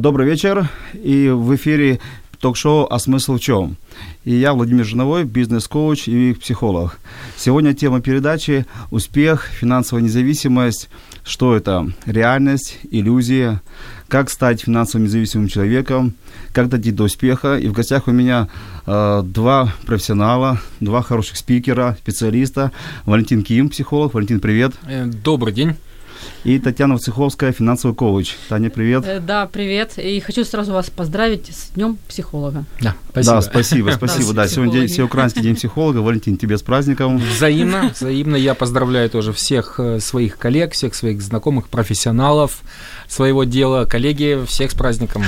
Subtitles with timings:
[0.00, 0.66] Добрый вечер.
[0.94, 2.00] И в эфире
[2.38, 3.76] ток-шоу «А смысл в чем?».
[4.24, 6.98] И я, Владимир Жиновой, бизнес-коуч и психолог.
[7.36, 10.88] Сегодня тема передачи «Успех, финансовая независимость».
[11.22, 11.92] Что это?
[12.06, 13.60] Реальность, иллюзия.
[14.08, 16.14] Как стать финансово независимым человеком?
[16.54, 17.58] Как дойти до успеха?
[17.58, 18.48] И в гостях у меня
[18.86, 22.72] э, два профессионала, два хороших спикера, специалиста.
[23.04, 24.14] Валентин Ким, психолог.
[24.14, 24.72] Валентин, привет.
[24.88, 25.76] Э, Добрый день.
[26.44, 28.34] И Татьяна Вцеховская, финансовый коуч.
[28.48, 29.04] Таня, привет.
[29.06, 29.98] Э, Да, привет.
[29.98, 32.64] И хочу сразу вас поздравить с Днем психолога.
[32.80, 34.32] Да, Да, спасибо, спасибо.
[34.32, 34.86] Да, сегодня день.
[34.88, 35.98] Всеукраинский день психолога.
[35.98, 37.18] Валентин, тебе с праздником.
[37.18, 38.36] Взаимно, взаимно.
[38.36, 42.62] Я поздравляю тоже всех э, своих коллег, всех своих знакомых, профессионалов
[43.08, 45.22] своего дела, коллеги, всех с праздником.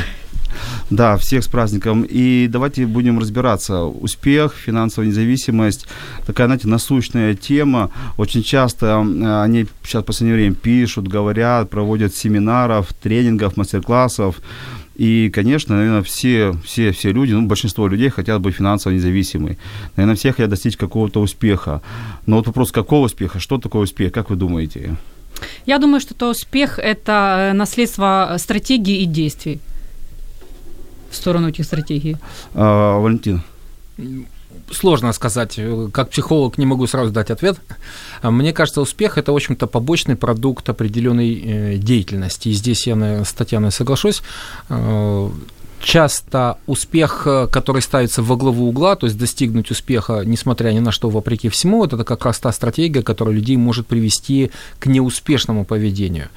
[0.93, 2.03] Да, всех с праздником.
[2.03, 3.85] И давайте будем разбираться.
[3.85, 5.87] Успех, финансовая независимость.
[6.27, 7.91] Такая, знаете, насущная тема.
[8.19, 9.01] Очень часто
[9.43, 14.43] они сейчас в последнее время пишут, говорят, проводят семинаров, тренингов, мастер-классов.
[14.95, 19.57] И, конечно, наверное, все, все, все люди, ну, большинство людей хотят быть финансово независимы.
[19.97, 21.81] Наверное, все хотят достичь какого-то успеха.
[22.27, 24.97] Но вот вопрос, какого успеха, что такое успех, как вы думаете?
[25.65, 29.59] Я думаю, что то успех– это э, наследство стратегии и действий
[31.13, 32.17] в сторону этих стратегий.
[32.55, 33.43] А, Валентин.
[34.71, 37.59] Сложно сказать, э, как психолог не могу сразу дать ответ.
[38.23, 42.49] Мне кажется, успех– это, в общем-то, побочный продукт определенной э, деятельности.
[42.49, 44.23] И здесь я наверное, с Татьяной соглашусь.
[44.69, 45.31] Э,
[45.83, 51.11] Часто успех, который ставится во главу угла, то есть достигнуть успеха, несмотря ни на что,
[51.11, 56.29] вопреки всему, вот это как раз та стратегия, которая людей может привести к неуспешному поведению.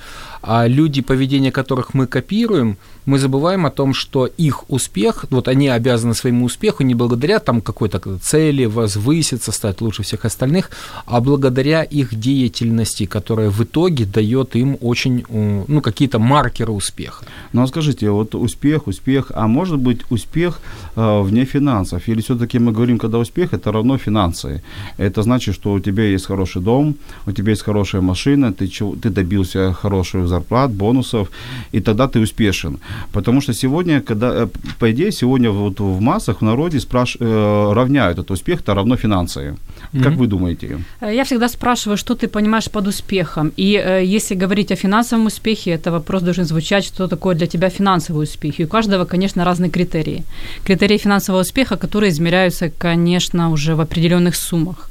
[0.47, 5.69] А люди, поведение которых мы копируем, мы забываем о том, что их успех, вот они
[5.69, 10.69] обязаны своему успеху не благодаря там какой-то цели возвыситься, стать лучше всех остальных,
[11.07, 17.25] а благодаря их деятельности, которая в итоге дает им очень, э, ну, какие-то маркеры успеха.
[17.53, 20.59] Ну, а скажите, вот успех, успех, а может быть успех
[20.95, 22.07] э, вне финансов?
[22.07, 24.61] Или все-таки мы говорим, когда успех, это равно финансы?
[24.97, 26.95] Это значит, что у тебя есть хороший дом,
[27.25, 28.67] у тебя есть хорошая машина, ты,
[29.01, 31.27] ты добился хороших зарплат, бонусов,
[31.75, 32.77] и тогда ты успешен.
[33.11, 34.47] Потому что сегодня, когда, э,
[34.79, 37.17] по идее, сегодня вот в массах, в народе спраш...
[37.19, 39.55] э, равняют этот успех, это равно финансы.
[40.03, 40.17] Как Мгм.
[40.17, 40.67] вы думаете?
[41.01, 43.51] Э, Я всегда спрашиваю, что ты понимаешь под успехом.
[43.57, 47.69] И э, если говорить о финансовом успехе, это вопрос должен звучать, что такое для тебя
[47.69, 48.59] финансовый успех.
[48.59, 50.23] И у каждого, конечно, разные критерии.
[50.65, 54.89] Критерии финансового успеха, которые измеряются, конечно, уже в определенных суммах.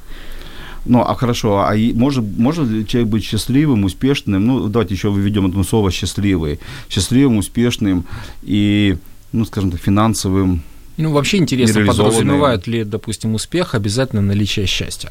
[0.87, 4.47] Ну, а хорошо, а может, может ли человек быть счастливым, успешным?
[4.47, 6.59] Ну, давайте еще введем это слово «счастливый».
[6.91, 8.05] Счастливым, успешным
[8.43, 8.97] и,
[9.33, 10.63] ну, скажем так, финансовым.
[10.97, 15.11] Ну, вообще интересно, подразумевает ли, допустим, успех обязательно наличие счастья.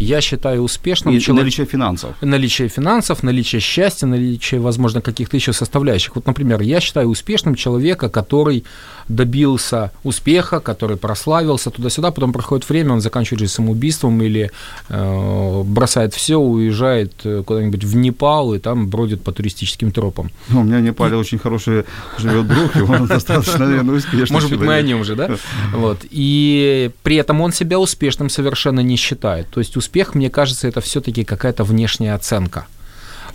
[0.00, 2.14] Я считаю успешным И человек- наличие финансов.
[2.22, 6.14] наличие финансов, наличие счастья, наличие, возможно, каких-то еще составляющих.
[6.14, 8.64] Вот, например, я считаю успешным человека, который
[9.08, 14.50] добился успеха, который прославился туда-сюда, потом проходит время, он заканчивает жизнь самоубийством или
[14.88, 20.30] э, бросает все, уезжает э, куда-нибудь в Непал и там бродит по туристическим тропам.
[20.48, 21.84] Ну, у меня в Непале очень хороший
[22.18, 25.30] живет друг, и он достаточно, наверное, успешный Может быть, мы о нем же, да?
[25.72, 25.98] Вот.
[26.10, 29.48] И при этом он себя успешным совершенно не считает.
[29.48, 32.66] То есть успех, мне кажется, это все-таки какая-то внешняя оценка.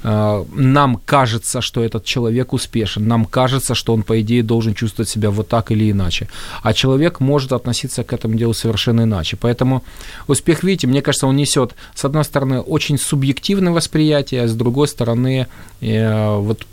[0.04, 5.10] Э, Нам кажется, что этот человек успешен, нам кажется, что он, по идее, должен чувствовать
[5.10, 6.28] себя вот так или иначе.
[6.62, 9.38] А человек может относиться к этому делу совершенно иначе.
[9.38, 9.84] Поэтому
[10.28, 14.88] успех, видите, мне кажется, он несет, с одной стороны, очень субъективное восприятие, а с другой
[14.88, 15.48] стороны,
[15.82, 16.66] э, вот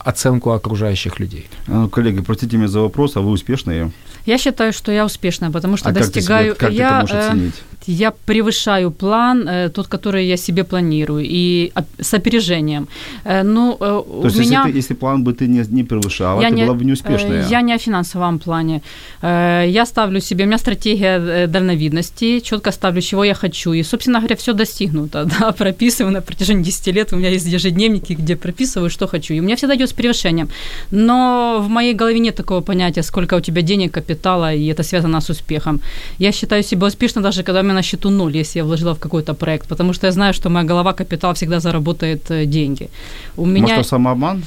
[0.00, 1.48] оценку окружающих людей.
[1.66, 3.90] А, Коллеги, простите меня за вопрос, а вы успешные?
[4.26, 6.44] Я считаю, что я успешная, потому что а как ты, достигаю...
[6.44, 7.54] себя, как ты я, это можешь э, оценить?
[7.86, 12.88] Я превышаю план, э, тот, который я себе планирую, и с опережением.
[13.24, 14.60] Э, ну, То у есть, меня...
[14.60, 17.46] если, ты, если план бы ты не, не превышала, я ты не, была бы неуспешная.
[17.50, 18.82] Я не о финансовом плане.
[19.22, 24.36] Я ставлю себе, у меня стратегия дальновидности, четко ставлю, чего я хочу, и, собственно говоря,
[24.36, 29.06] все достигнуто, да, прописываю на протяжении 10 лет, у меня есть ежедневники, где прописываю, что
[29.06, 30.48] хочу, и у меня всегда идет с превышением.
[30.90, 35.20] Но в моей голове нет такого понятия, сколько у тебя денег, капитала, и это связано
[35.20, 35.80] с успехом.
[36.18, 38.98] Я считаю себя успешной, даже когда у меня на счету ноль, если я вложила в
[38.98, 42.88] какой-то проект, потому что я знаю, что моя голова, капитал всегда заработает э, деньги.
[43.36, 43.62] У меня...
[43.62, 44.44] Может, это самообман?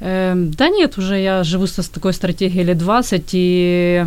[0.00, 4.06] Э, да нет, уже я живу с такой стратегией лет 20, и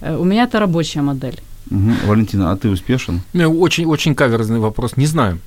[0.00, 1.40] э, у меня это рабочая модель.
[1.70, 1.92] Угу.
[2.06, 3.20] Валентина, а ты успешен?
[3.34, 4.96] Очень, очень каверзный вопрос.
[4.96, 5.38] Не знаю.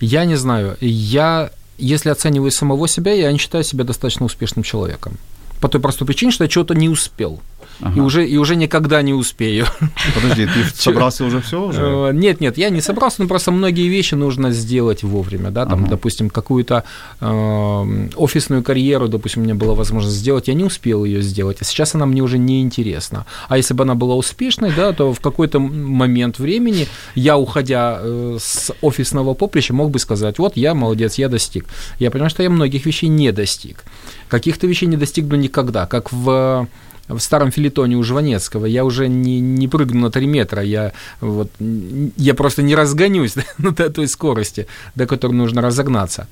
[0.00, 0.76] Я не знаю.
[0.80, 5.16] Я, если оцениваю самого себя, я не считаю себя достаточно успешным человеком.
[5.60, 7.40] По той простой причине, что я чего-то не успел
[7.82, 7.96] ага.
[7.96, 9.66] и, уже, и уже никогда не успею.
[10.14, 11.82] Подожди, ты собрался уже все уже?
[11.82, 15.82] Э, нет, нет, я не собрался, но просто многие вещи нужно сделать вовремя, да, там,
[15.82, 15.90] ага.
[15.90, 16.84] допустим, какую-то
[17.20, 21.64] э, офисную карьеру, допустим, у меня была возможность сделать, я не успел ее сделать, а
[21.64, 23.26] сейчас она мне уже не интересна.
[23.48, 28.38] А если бы она была успешной, да, то в какой-то момент времени я, уходя э,
[28.40, 31.66] с офисного поприща, мог бы сказать, вот я молодец, я достиг.
[31.98, 33.84] Я понимаю, что я многих вещей не достиг.
[34.28, 36.68] Каких-то вещей не достигну никогда, как в
[37.08, 41.50] в старом филитоне у Жванецкого, я уже не, не прыгну на 3 метра, я, вот,
[42.16, 46.26] я просто не разгонюсь на той скорости, до которой нужно разогнаться.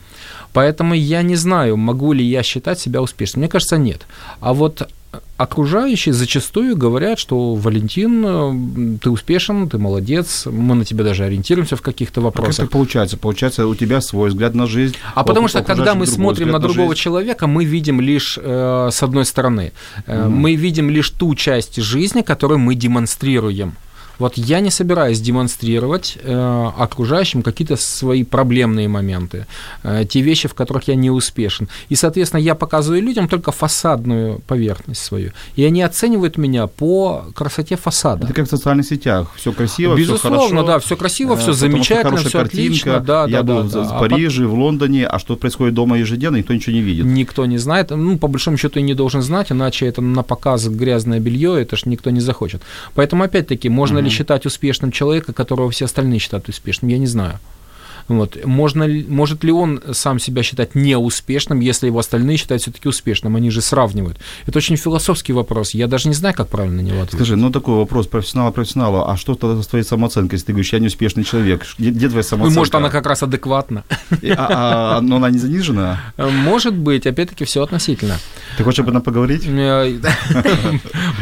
[0.53, 3.41] Поэтому я не знаю, могу ли я считать себя успешным.
[3.41, 4.07] Мне кажется, нет.
[4.41, 4.89] А вот
[5.37, 11.77] окружающие зачастую говорят, что Валентин, э, ты успешен, ты молодец, мы на тебя даже ориентируемся
[11.77, 12.55] в каких-то вопросах.
[12.55, 13.17] А как это получается?
[13.17, 14.97] Получается, у тебя свой взгляд на жизнь.
[15.15, 19.03] А потому что, когда мы смотрим на другого на человека, мы видим лишь э, с
[19.03, 19.73] одной стороны,
[20.07, 20.31] э, угу.
[20.31, 23.75] мы видим лишь ту часть жизни, которую мы демонстрируем.
[24.21, 29.47] Вот я не собираюсь демонстрировать э, окружающим какие-то свои проблемные моменты,
[29.83, 31.69] э, те вещи, в которых я не успешен.
[31.89, 35.33] И, соответственно, я показываю людям только фасадную поверхность свою.
[35.57, 38.27] И они оценивают меня по красоте фасада.
[38.27, 39.29] Это как в социальных сетях.
[39.37, 40.67] Все красиво, Безусловно, все хорошо.
[40.67, 43.01] да, все красиво, все замечательно, все отлично.
[43.01, 43.99] Да, я да, был да, в да.
[43.99, 47.07] Париже, а в Лондоне, а что происходит дома ежедневно, никто ничего не видит.
[47.07, 47.91] Никто не знает.
[47.91, 51.77] Ну, по большому счету, и не должен знать, иначе это на показ грязное белье, это
[51.77, 52.61] ж никто не захочет.
[52.95, 54.05] Поэтому, опять-таки, можно угу.
[54.05, 57.39] ли считать успешным человека, которого все остальные считают успешным, я не знаю.
[58.19, 58.45] Вот.
[58.45, 63.37] Можно, может ли он сам себя считать неуспешным, если его остальные считают все-таки успешным?
[63.37, 64.19] Они же сравнивают.
[64.47, 65.71] Это очень философский вопрос.
[65.75, 67.17] Я даже не знаю, как правильно на него ответить.
[67.19, 69.05] Скажи, ну такой вопрос профессионала профессионалу.
[69.07, 71.65] А что тогда с твоей самооценкой, если ты говоришь, я неуспешный человек?
[71.79, 72.59] Где, где твоя самооценка?
[72.59, 73.85] Может, она как раз адекватна.
[74.37, 76.01] А, а, но она не занижена?
[76.17, 77.07] Может быть.
[77.07, 78.19] Опять-таки, все относительно.
[78.57, 79.45] Ты хочешь об этом поговорить?
[79.47, 79.99] Э,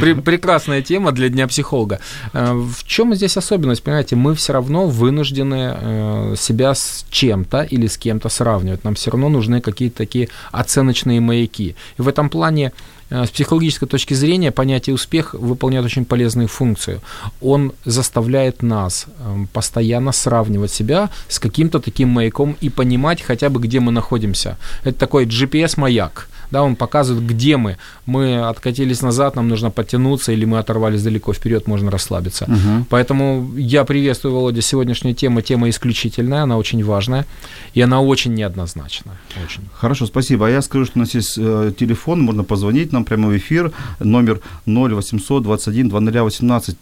[0.24, 2.00] прекрасная тема для Дня психолога.
[2.32, 3.82] Э, в чем здесь особенность?
[3.82, 6.34] Понимаете, мы все равно вынуждены э,
[6.78, 8.84] с чем-то или с кем-то сравнивать.
[8.84, 11.76] Нам все равно нужны какие-то такие оценочные маяки.
[11.98, 12.72] И в этом плане
[13.10, 17.00] с психологической точки зрения понятие успех выполняет очень полезную функцию.
[17.40, 23.60] Он заставляет нас эм, постоянно сравнивать себя с каким-то таким маяком и понимать хотя бы,
[23.60, 24.58] где мы находимся.
[24.84, 27.76] Это такой GPS-маяк да, он показывает, где мы.
[28.06, 32.44] Мы откатились назад, нам нужно подтянуться, или мы оторвались далеко вперед, можно расслабиться.
[32.44, 32.86] Угу.
[32.88, 35.42] Поэтому я приветствую, Володя, сегодняшнюю тему.
[35.42, 37.26] Тема исключительная, она очень важная,
[37.74, 39.16] и она очень неоднозначная.
[39.44, 39.62] Очень.
[39.74, 40.46] Хорошо, спасибо.
[40.46, 43.70] А я скажу, что у нас есть э, телефон, можно позвонить нам прямо в эфир,
[44.00, 46.76] номер 0800 21 2018.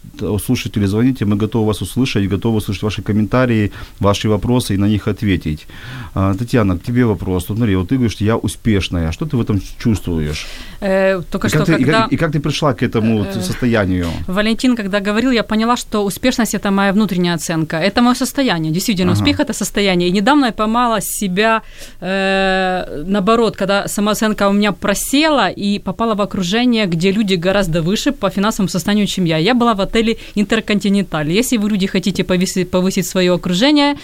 [0.45, 5.07] Слушатели, звоните, мы готовы вас услышать, готовы услышать ваши комментарии, ваши вопросы и на них
[5.07, 5.67] ответить.
[6.13, 7.49] А, Татьяна, к тебе вопрос.
[7.49, 9.11] Вот смотри, вот ты говоришь, я успешная.
[9.11, 10.47] Что ты в этом чувствуешь?
[10.81, 11.91] Э, только и что, как ты, когда...
[11.91, 14.05] и, как, и как ты пришла к этому э, состоянию?
[14.27, 17.77] Валентин, когда говорил, я поняла, что успешность– это моя внутренняя оценка.
[17.77, 18.73] Это мое состояние.
[18.73, 19.21] Действительно, ага.
[19.21, 20.09] успех– это состояние.
[20.09, 21.61] И недавно я поймала себя,
[22.01, 28.11] э, наоборот, когда самооценка у меня просела и попала в окружение, где люди гораздо выше
[28.11, 29.37] по финансовому состоянию, чем я.
[29.37, 31.31] Я была в отеле «Интерконтиненталь».
[31.31, 33.97] Если вы, люди, хотите повысить, повысить свое окружение,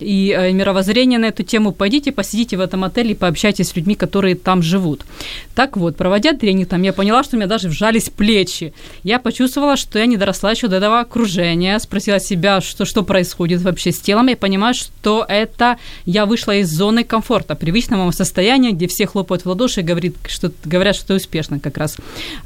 [0.00, 3.94] и э, мировоззрение на эту тему, пойдите, посидите в этом отеле и пообщайтесь с людьми,
[3.94, 5.04] которые там живут.
[5.54, 8.72] Так вот, проводя тренинг там, я поняла, что у меня даже вжались плечи.
[9.02, 13.62] Я почувствовала, что я не доросла еще до этого окружения, спросила себя, что, что происходит
[13.62, 18.86] вообще с телом, и понимаю, что это я вышла из зоны комфорта, привычного состояния, где
[18.86, 21.96] все хлопают в ладоши и говорит, что, говорят, что ты успешна как раз.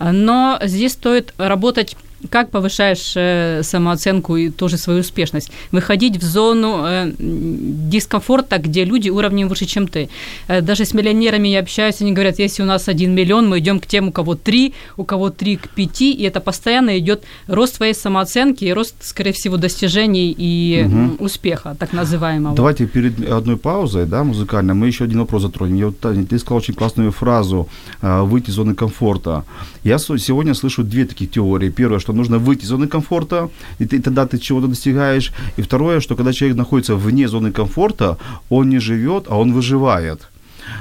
[0.00, 1.96] Но здесь стоит работать
[2.31, 5.50] как повышаешь э, самооценку и тоже свою успешность?
[5.73, 10.09] Выходить в зону э, дискомфорта, где люди уровнем выше, чем ты.
[10.49, 13.81] Э, даже с миллионерами я общаюсь, они говорят, если у нас один миллион, мы идем
[13.81, 17.76] к тем, у кого три, у кого три к пяти, и это постоянно идет рост
[17.76, 21.25] твоей самооценки и рост, скорее всего, достижений и угу.
[21.25, 22.54] успеха, так называемого.
[22.54, 25.76] Давайте перед одной паузой, да, музыкальной, мы еще один вопрос затронем.
[25.76, 27.69] Я, ты сказал очень классную фразу
[28.00, 29.45] «выйти из зоны комфорта».
[29.83, 31.69] Я сегодня слышу две таких теории.
[31.69, 35.33] Первое, что нужно выйти из зоны комфорта, и, ты, и тогда ты чего-то достигаешь.
[35.56, 38.18] И второе, что когда человек находится вне зоны комфорта,
[38.49, 40.28] он не живет, а он выживает.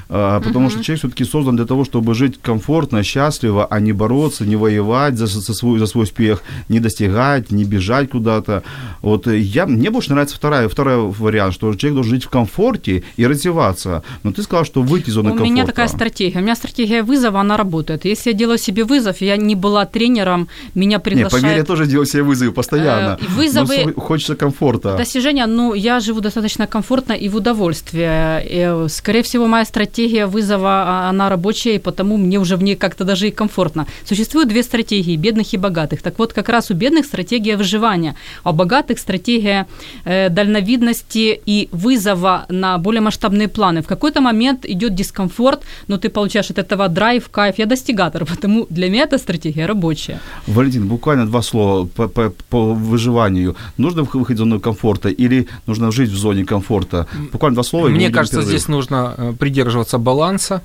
[0.10, 4.46] А, потому что человек все-таки создан для того, чтобы жить комфортно, счастливо, а не бороться,
[4.46, 8.64] не воевать за, за, свой, за свой успех, не достигать, не бежать куда-то.
[9.02, 13.28] Вот я, мне больше нравится вторая, второй вариант, что человек должен жить в комфорте и
[13.28, 14.04] развиваться.
[14.24, 15.50] Но ты сказал, что выйти из зоны комфорта.
[15.50, 16.40] У меня такая стратегия.
[16.40, 18.06] У меня стратегия вызова, она работает.
[18.06, 21.34] Если я делаю себе вызов, я не была тренером, меня приглашают...
[21.34, 23.18] Нет, поверь, я тоже делаю себе вызовы постоянно.
[23.22, 23.94] Э, вызовы...
[23.96, 24.96] Но хочется комфорта.
[24.98, 28.46] Достижения, ну, я живу достаточно комфортно и в удовольствие.
[28.46, 32.64] И, э, скорее всего, моя стратегия вызова, а, она рабочая, и потому мне уже в
[32.64, 33.88] ней как-то даже и комфортно.
[34.06, 36.02] Существуют две стратегии, бедных и богатых.
[36.02, 39.66] Так вот, как раз у бедных стратегия выживания, а у богатых стратегия
[40.06, 43.82] э, дальновидности и вызова на более масштабные планы.
[43.82, 47.56] В какой-то момент идет дискомфорт, но ты получаешь от этого драйв, кайф.
[47.58, 50.20] Я достигатор, потому для меня эта стратегия рабочая.
[50.48, 53.56] Валентин, буквально два слова по, по, по выживанию.
[53.78, 57.08] Нужно выходить из зоны комфорта или нужно жить в зоне комфорта?
[57.32, 57.90] Буквально два слова.
[57.90, 60.62] Мне кажется, здесь нужно э, придерживаться баланса.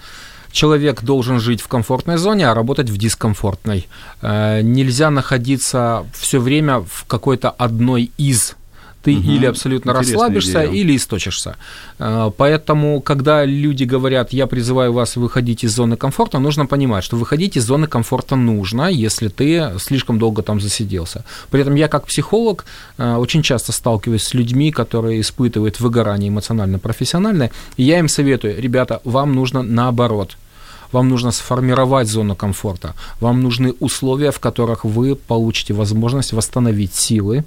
[0.51, 3.87] Человек должен жить в комфортной зоне, а работать в дискомфортной.
[4.23, 8.57] Э, нельзя находиться все время в какой-то одной из
[9.03, 9.31] ты угу.
[9.31, 10.83] или абсолютно Интересная расслабишься, идея.
[10.83, 11.57] или источишься.
[11.99, 17.17] Э, поэтому, когда люди говорят, я призываю вас выходить из зоны комфорта, нужно понимать, что
[17.17, 21.25] выходить из зоны комфорта нужно, если ты слишком долго там засиделся.
[21.51, 22.65] При этом я как психолог
[22.99, 29.01] э, очень часто сталкиваюсь с людьми, которые испытывают выгорание эмоционально-профессиональное, и я им советую, ребята,
[29.05, 30.37] вам нужно наоборот–
[30.93, 37.45] вам нужно сформировать зону комфорта, вам нужны условия, в которых вы получите возможность восстановить силы,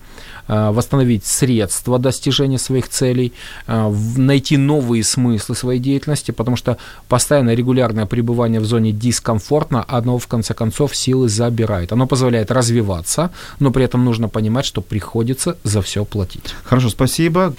[0.47, 3.33] э, восстановить средства достижения своих целей,
[3.67, 10.17] э, найти новые смыслы своей деятельности, потому что постоянное регулярное пребывание в зоне дискомфортно, оно
[10.17, 11.91] в конце концов силы забирает.
[11.91, 16.55] Оно позволяет развиваться, но при этом нужно понимать, что приходится за все платить.
[16.63, 17.53] Хорошо, спасибо.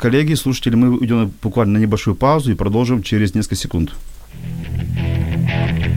[0.00, 3.90] Коллеги, слушатели, мы идем буквально на небольшую паузу и продолжим через несколько секунд.
[4.42, 5.89] Thank you.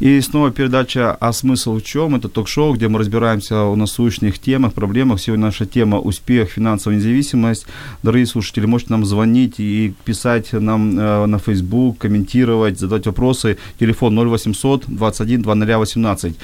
[0.00, 4.72] И снова передача «А смысл в чем?» Это ток-шоу, где мы разбираемся о насущных темах,
[4.72, 5.20] проблемах.
[5.20, 7.66] Сегодня наша тема «Успех, финансовая независимость».
[8.02, 13.58] Дорогие слушатели, можете нам звонить и писать нам э, на Facebook, комментировать, задать вопросы.
[13.78, 16.34] Телефон 0800 21 2018.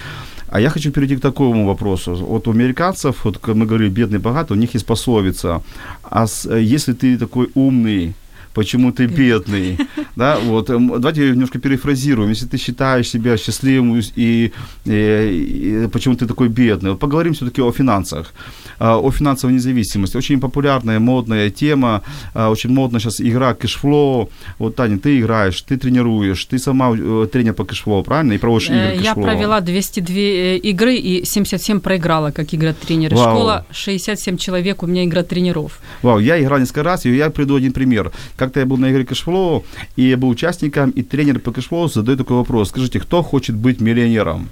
[0.48, 2.14] А я хочу перейти к такому вопросу.
[2.14, 5.62] Вот у американцев, вот мы говорили, бедный, богатый, у них есть пословица.
[6.02, 6.26] А
[6.58, 8.14] если ты такой умный,
[8.56, 9.78] почему ты бедный,
[10.16, 14.52] да, вот, эм, давайте немножко перефразируем, если ты считаешь себя счастливым и, и,
[14.86, 18.32] и почему ты такой бедный, вот поговорим все-таки о финансах,
[18.78, 22.00] а, о финансовой независимости, очень популярная, модная тема,
[22.34, 27.28] а, очень модна сейчас игра Cashflow, вот, Таня, ты играешь, ты тренируешь, ты сама э,
[27.30, 31.80] тренер по Cashflow, правильно, и проводишь игры э, Я провела 202 э, игры и 77
[31.80, 33.10] проиграла, как игра-тренер.
[33.10, 35.80] Школа 67 человек, у меня игра тренеров.
[36.02, 38.12] Вау, я играл несколько раз, и я приведу один пример.
[38.46, 39.64] Как-то я был на игре Cashflow,
[39.96, 42.68] и я был участником, и тренер по Cashflow задает такой вопрос.
[42.68, 44.50] Скажите, кто хочет быть миллионером?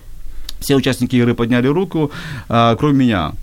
[0.58, 2.10] Все участники игры подняли руку,
[2.48, 3.34] а, кроме меня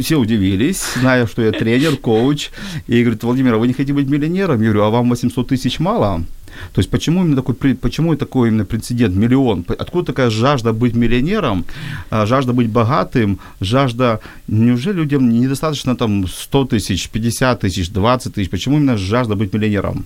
[0.00, 2.50] все удивились, зная, что я тренер, коуч.
[2.88, 4.60] И говорит, Владимир, а вы не хотите быть миллионером?
[4.60, 6.24] Я говорю, а вам 800 тысяч мало?
[6.72, 9.64] То есть почему именно такой, почему такой именно прецедент миллион?
[9.68, 11.64] Откуда такая жажда быть миллионером,
[12.10, 14.20] а, жажда быть богатым, жажда...
[14.48, 18.50] Неужели людям недостаточно там 100 тысяч, 50 тысяч, 20 тысяч?
[18.50, 20.04] Почему именно жажда быть миллионером?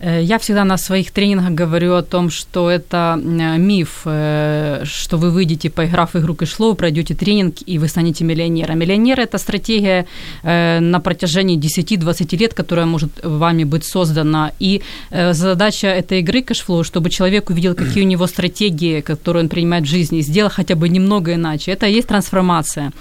[0.00, 3.18] Э, я всегда на своих тренингах говорю о том, что это
[3.58, 8.78] миф, э, что вы выйдете, поиграв в игру Cashflow, пройдете тренинг, и вы станете миллионером.
[8.78, 10.06] Миллионер– это стратегия
[10.42, 14.52] э, на протяжении 10-20 лет, которая может вами быть создана.
[14.60, 19.84] И задача этой игры Cashflow, чтобы человек увидел, какие у него стратегии, которые он принимает
[19.84, 21.72] в жизни, и сделал хотя бы немного иначе.
[21.72, 22.92] Это и есть трансформация.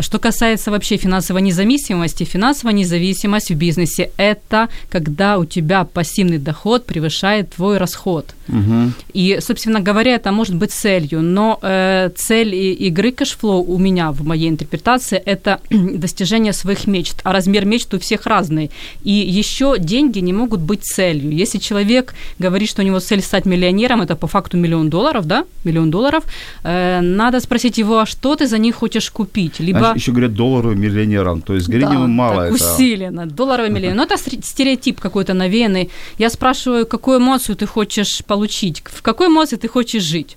[0.00, 6.86] Что касается вообще финансовой независимости, финансовая независимость в бизнесе– это когда у тебя пассивный доход
[6.86, 8.34] превышает твой расход.
[8.48, 8.92] Угу.
[9.14, 14.24] И, собственно говоря, это может быть целью, но э, цель игры Cashflow у меня, в
[14.24, 18.70] моей интерпретации, это достижение своих мечт, а размер мечт у всех разный.
[19.04, 21.30] И еще деньги не могут быть целью.
[21.30, 25.44] Если человек говорит, что у него цель стать миллионером, это по факту миллион долларов, да,
[25.64, 26.24] миллион долларов,
[26.64, 29.60] э, надо спросить его, а что ты за них хочешь купить?
[29.60, 29.78] Либо...
[29.78, 32.46] Значит, еще говорят долларовым миллионером, то есть говорить да, мало.
[32.46, 32.64] Так, это...
[32.64, 33.96] усиленно, долларовый миллион.
[33.96, 35.90] Но это стереотип какой-то навеянный.
[36.18, 40.36] Я спрашиваю, какую эмоцию ты хочешь получить, в какой эмоции ты хочешь жить.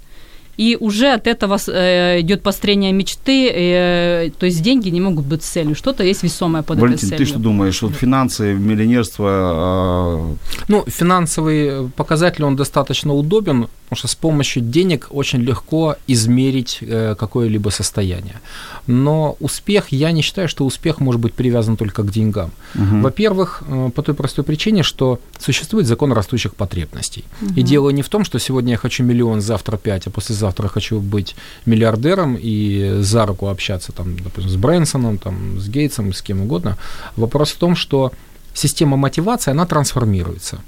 [0.58, 5.44] И уже от этого э, идет построение мечты, э, то есть деньги не могут быть
[5.44, 7.26] целью, что-то есть весомое под Валентин, этой целью.
[7.26, 10.36] ты что думаешь, вот финансы, миллионерство?
[10.40, 10.64] Э...
[10.70, 17.16] Ну, финансовый показатель, он достаточно удобен, потому что с помощью денег очень легко измерить э,
[17.18, 18.42] какое-либо состояние.
[18.88, 22.52] Но успех, я не считаю, что успех может быть привязан только к деньгам.
[22.74, 23.02] Угу.
[23.02, 27.26] Во-первых, э, по той простой причине, что существует закон растущих потребностей.
[27.42, 27.54] Угу.
[27.56, 31.00] И дело не в том, что сегодня я хочу миллион, завтра пять, а послезавтра хочу
[31.00, 36.42] быть миллиардером и за руку общаться там, допустим, с Брэнсоном, там, с Гейтсом, с кем
[36.42, 36.78] угодно.
[37.16, 38.12] Вопрос в том, что
[38.56, 40.60] система мотивации, она трансформируется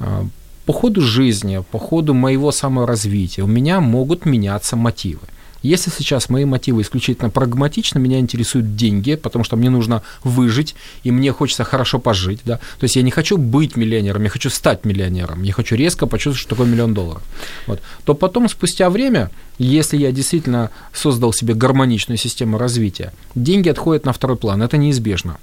[0.00, 0.24] э,
[0.68, 5.22] по ходу жизни, по ходу моего саморазвития у меня могут меняться мотивы.
[5.62, 11.10] Если сейчас мои мотивы исключительно прагматичны, меня интересуют деньги, потому что мне нужно выжить, и
[11.10, 14.84] мне хочется хорошо пожить, да, то есть я не хочу быть миллионером, я хочу стать
[14.84, 17.22] миллионером, я хочу резко почувствовать, что такое миллион долларов,
[17.66, 24.04] вот, то потом, спустя время, если я действительно создал себе гармоничную систему развития, деньги отходят
[24.04, 25.38] на второй план, это неизбежно.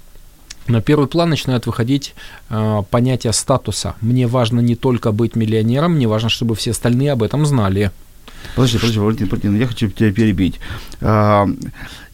[0.68, 2.14] На первый план начинают выходить
[2.50, 3.94] э, понятия статуса.
[4.00, 7.92] Мне важно не только быть миллионером, мне важно, чтобы все остальные об этом знали.
[8.54, 10.60] Подожди, подожди, Валентин, Валентин, я хочу тебя перебить.
[11.00, 11.48] А,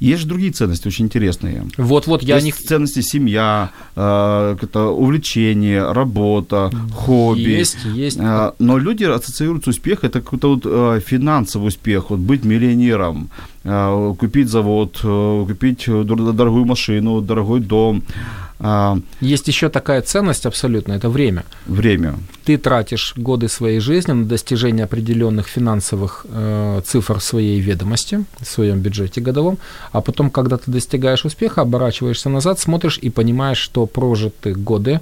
[0.02, 1.64] есть же другие ценности очень интересные.
[1.76, 2.56] Вот-вот, я есть них...
[2.56, 7.42] ценности семья, а, это увлечение, работа, хобби.
[7.42, 8.18] Есть, есть.
[8.20, 13.30] А, но люди ассоциируют успех, это какой-то вот а, финансовый успех, вот быть миллионером,
[13.62, 18.02] купить завод, купить дорогую машину, дорогой дом.
[18.64, 21.44] А, Есть еще такая ценность абсолютно, это время.
[21.66, 22.14] Время.
[22.44, 28.78] Ты тратишь годы своей жизни на достижение определенных финансовых э, цифр своей ведомости, в своем
[28.78, 29.58] бюджете годовом,
[29.90, 35.00] а потом, когда ты достигаешь успеха, оборачиваешься назад, смотришь и понимаешь, что прожитые годы,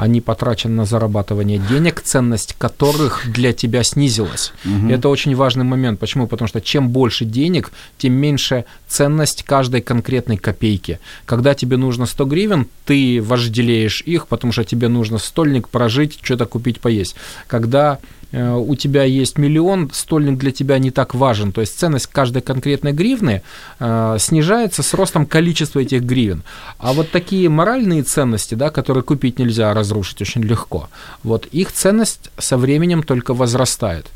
[0.00, 4.52] они потрачены на зарабатывание денег, ценность которых для тебя снизилась.
[4.64, 4.88] Угу.
[4.88, 6.00] Это очень важный момент.
[6.00, 6.26] Почему?
[6.26, 11.00] Потому что чем больше денег, тем меньше ценность каждой конкретной копейки.
[11.26, 16.46] Когда тебе нужно 100 гривен, ты вожделеешь их, потому что тебе нужно стольник прожить, что-то
[16.46, 17.14] купить, поесть.
[17.46, 17.98] Когда
[18.32, 21.52] у тебя есть миллион, стольник для тебя не так важен.
[21.52, 23.42] То есть ценность каждой конкретной гривны
[23.78, 26.42] э, снижается с ростом количества этих гривен.
[26.78, 30.88] А вот такие моральные ценности, да, которые купить нельзя, разрушить очень легко,
[31.22, 34.06] вот их ценность со временем только возрастает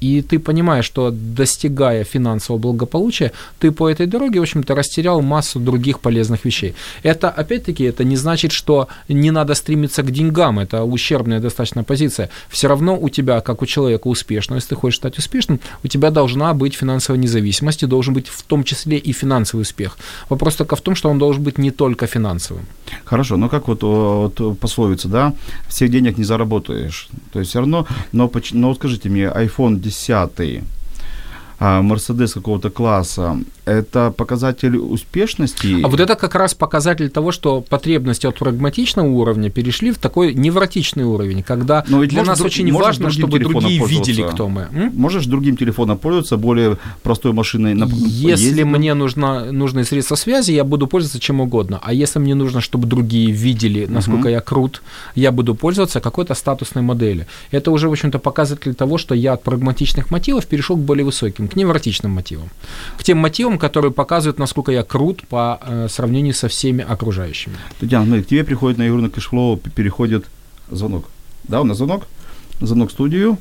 [0.00, 5.60] и ты понимаешь, что достигая финансового благополучия, ты по этой дороге, в общем-то, растерял массу
[5.60, 6.74] других полезных вещей.
[7.02, 12.28] Это, опять-таки, это не значит, что не надо стремиться к деньгам, это ущербная достаточно позиция.
[12.48, 16.10] Все равно у тебя, как у человека успешного, если ты хочешь стать успешным, у тебя
[16.10, 19.98] должна быть финансовая независимость, и должен быть в том числе и финансовый успех.
[20.28, 22.66] Вопрос только в том, что он должен быть не только финансовым.
[23.04, 25.34] Хорошо, но как вот, вот пословица, да,
[25.68, 27.08] всех денег не заработаешь.
[27.32, 30.64] То есть все равно, но, но скажите мне, iPhone 10
[31.60, 35.82] а, Мерседес какого-то класса, это показатель успешности?
[35.82, 40.34] А вот это как раз показатель того, что потребности от прагматичного уровня перешли в такой
[40.34, 44.68] невротичный уровень, когда Но для нас друг, очень важно, чтобы другие видели, кто мы.
[44.72, 44.92] М?
[44.94, 47.74] Можешь другим телефоном пользоваться, более простой машиной?
[47.74, 47.84] На...
[47.86, 48.64] Если ездить?
[48.64, 51.80] мне нужно, нужны средства связи, я буду пользоваться чем угодно.
[51.82, 54.28] А если мне нужно, чтобы другие видели, насколько угу.
[54.28, 54.82] я крут,
[55.14, 57.26] я буду пользоваться какой-то статусной моделью.
[57.50, 61.48] Это уже, в общем-то, показатель того, что я от прагматичных мотивов перешел к более высоким,
[61.48, 62.48] к невротичным мотивам.
[62.98, 67.56] К тем мотивам, фильм, который показывает, насколько я крут по э, сравнению со всеми окружающими.
[67.80, 70.24] Татьяна, смотри, к тебе приходит на игру на Cashflow, переходит
[70.70, 71.04] звонок.
[71.48, 72.06] Да, у нас звонок?
[72.60, 73.36] Звонок в студию.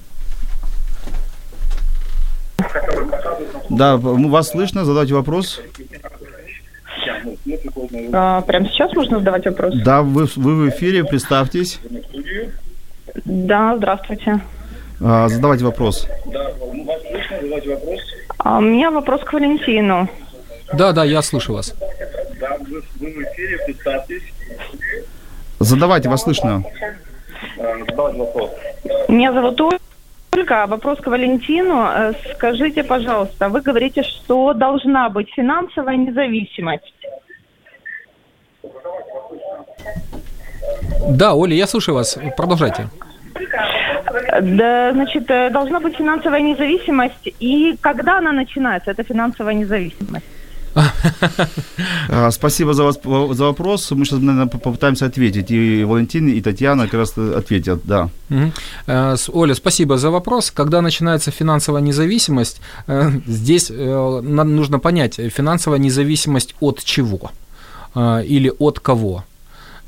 [3.70, 5.62] Да, вас слышно, задайте вопрос.
[8.14, 9.74] А, прямо сейчас можно задавать вопрос?
[9.84, 11.80] Да, вы, вы в эфире, представьтесь.
[13.26, 14.42] Да, здравствуйте.
[15.02, 16.08] А, задавайте вопрос.
[18.44, 20.08] А, у меня вопрос к Валентину.
[20.74, 21.74] Да, да, я слышу вас.
[25.60, 26.64] Задавайте, вас слышно.
[29.08, 30.68] Меня зовут Ольга.
[30.68, 31.86] Вопрос к Валентину.
[31.86, 36.94] Э, Скажите, пожалуйста, вы говорите, что должна быть финансовая независимость.
[41.08, 42.18] Да, Оля, я слушаю вас.
[42.36, 42.90] Продолжайте.
[44.42, 47.34] Да, значит, э, должна быть финансовая независимость.
[47.40, 50.26] И когда она начинается, эта финансовая независимость?
[52.10, 53.92] А, Спасибо за, вас, за вопрос.
[53.92, 55.52] Мы сейчас, наверное, попытаемся ответить.
[55.52, 58.10] И Валентин, и Татьяна как раз ответят, да.
[58.88, 60.52] Э, Оля, спасибо за вопрос.
[60.52, 67.32] Когда начинается финансовая независимость, э, здесь э, нам нужно понять, э, финансовая независимость от чего
[67.96, 69.24] э, или от кого.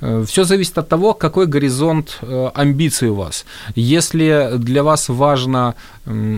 [0.02, 3.46] Все зависит от того, какой горизонт э, амбиций у вас.
[3.76, 5.76] Если для вас важно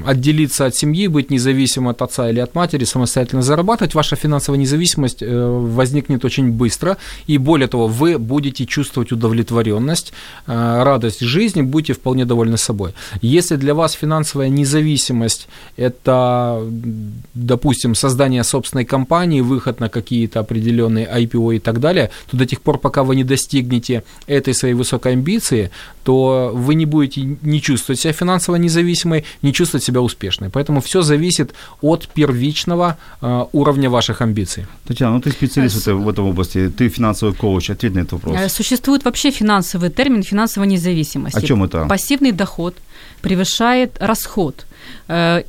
[0.06, 5.22] отделиться от семьи, быть независимым от отца или от матери, самостоятельно зарабатывать, ваша финансовая независимость
[5.22, 6.98] э, возникнет очень быстро.
[7.26, 10.14] И более того, вы будете чувствовать удовлетворенность,
[10.46, 12.94] э, радость жизни, будете вполне довольны собой.
[13.22, 16.64] Если для вас финансовая независимость– это,
[17.34, 22.62] допустим, создание собственной компании, выход на какие-то определенные IPO и так далее, то до тех
[22.62, 23.47] пор, пока вы не достигнете
[24.28, 25.72] этой своей высокой амбиции,
[26.04, 30.50] то вы не будете не чувствовать себя финансово независимой, не чувствовать себя успешной.
[30.50, 34.66] Поэтому все зависит от первичного э, уровня ваших амбиций.
[34.88, 38.14] Татьяна, ну ты специалист в этой, в этой области, ты финансовый коуч, ответь на этот
[38.14, 38.38] вопрос.
[38.38, 41.36] Э, Существует вообще финансовый термин финансовая независимость.
[41.36, 41.86] О чем это?
[41.86, 42.76] Пассивный доход
[43.22, 44.67] превышает расход.
[45.08, 45.44] Э,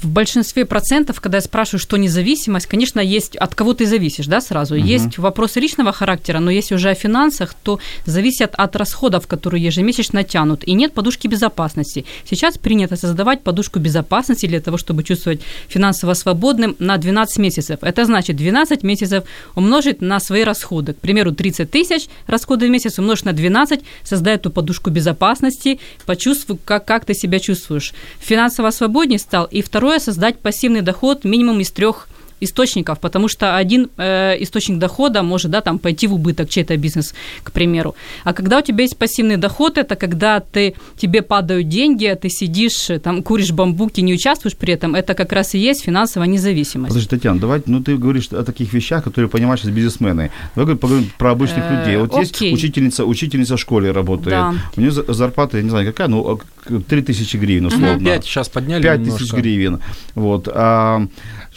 [0.00, 4.40] В большинстве процентов, когда я спрашиваю, что независимость, конечно, есть от кого ты зависишь, да,
[4.40, 4.74] сразу.
[4.74, 10.24] Есть вопросы личного характера, но если уже о финансах, то зависят от расходов, которые ежемесячно
[10.24, 10.64] тянут.
[10.64, 12.04] И нет подушки безопасности.
[12.24, 17.78] Сейчас принято создавать подушку безопасности для того, чтобы чувствовать финансово свободным на 12 месяцев.
[17.82, 20.92] Это значит 12 месяцев умножить на свои расходы.
[20.92, 26.58] К примеру, 30 тысяч расходы в месяц умножить на 12, создай эту подушку безопасности, почувствуй,
[26.64, 27.92] как, как ты себя чувствуешь.
[28.20, 29.46] Финансово свободнее стал.
[29.46, 32.06] И второе, создать пассивный доход минимум из трех
[32.40, 37.14] источников, потому что один э, источник дохода может, да, там пойти в убыток, чей-то бизнес,
[37.42, 37.94] к примеру.
[38.24, 42.28] А когда у тебя есть пассивный доход, это когда ты, тебе падают деньги, а ты
[42.28, 46.28] сидишь, э, там, куришь бамбуки, не участвуешь при этом, это как раз и есть финансовая
[46.28, 46.88] независимость.
[46.88, 50.30] Подожди, Татьяна, давай, ну ты говоришь о таких вещах, которые понимаешь сейчас бизнесмены.
[50.54, 51.96] Давай говорим- поговорим про обычных Э, людей.
[51.96, 54.30] Вот есть учительница, учительница в школе работает.
[54.36, 54.54] Да.
[54.76, 56.40] У нее за- зарплата, я не знаю какая, ну,
[56.88, 57.98] 3000 гривен условно.
[58.04, 59.80] Пять сейчас подняли 5 тысяч гривен.
[60.14, 60.48] Вот.
[60.52, 61.06] А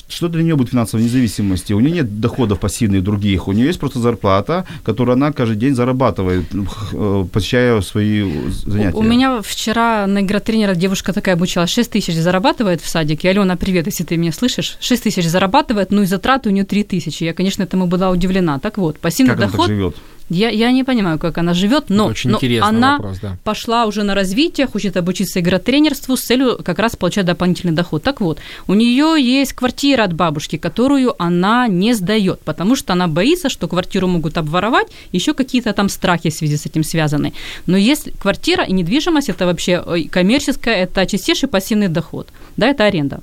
[0.09, 1.73] что для нее будет финансовой независимости?
[1.73, 3.47] У нее нет доходов пассивных других.
[3.47, 6.45] У нее есть просто зарплата, которую она каждый день зарабатывает,
[6.93, 8.97] э, посещая свои занятия.
[8.97, 13.29] У меня вчера на игротренера девушка такая обучалась, 6 тысяч зарабатывает в садике.
[13.29, 14.77] Алена, привет, если ты меня слышишь.
[14.79, 17.23] 6 тысяч зарабатывает, ну и затраты у нее 3 тысячи.
[17.23, 18.59] Я, конечно, этому была удивлена.
[18.59, 19.67] Так вот, пассивный Как она так доход...
[19.67, 19.95] живет?
[20.29, 23.37] Я, я не понимаю, как она живет, но, очень но она вопрос, да.
[23.43, 28.03] пошла уже на развитие, хочет обучиться игротренерству с целью как раз получать дополнительный доход.
[28.03, 33.07] Так вот, у нее есть квартира от бабушки, которую она не сдает, потому что она
[33.07, 37.33] боится, что квартиру могут обворовать, еще какие-то там страхи в связи с этим связаны.
[37.65, 43.21] Но если квартира и недвижимость это вообще коммерческая, это чистейший пассивный доход, да, это аренда.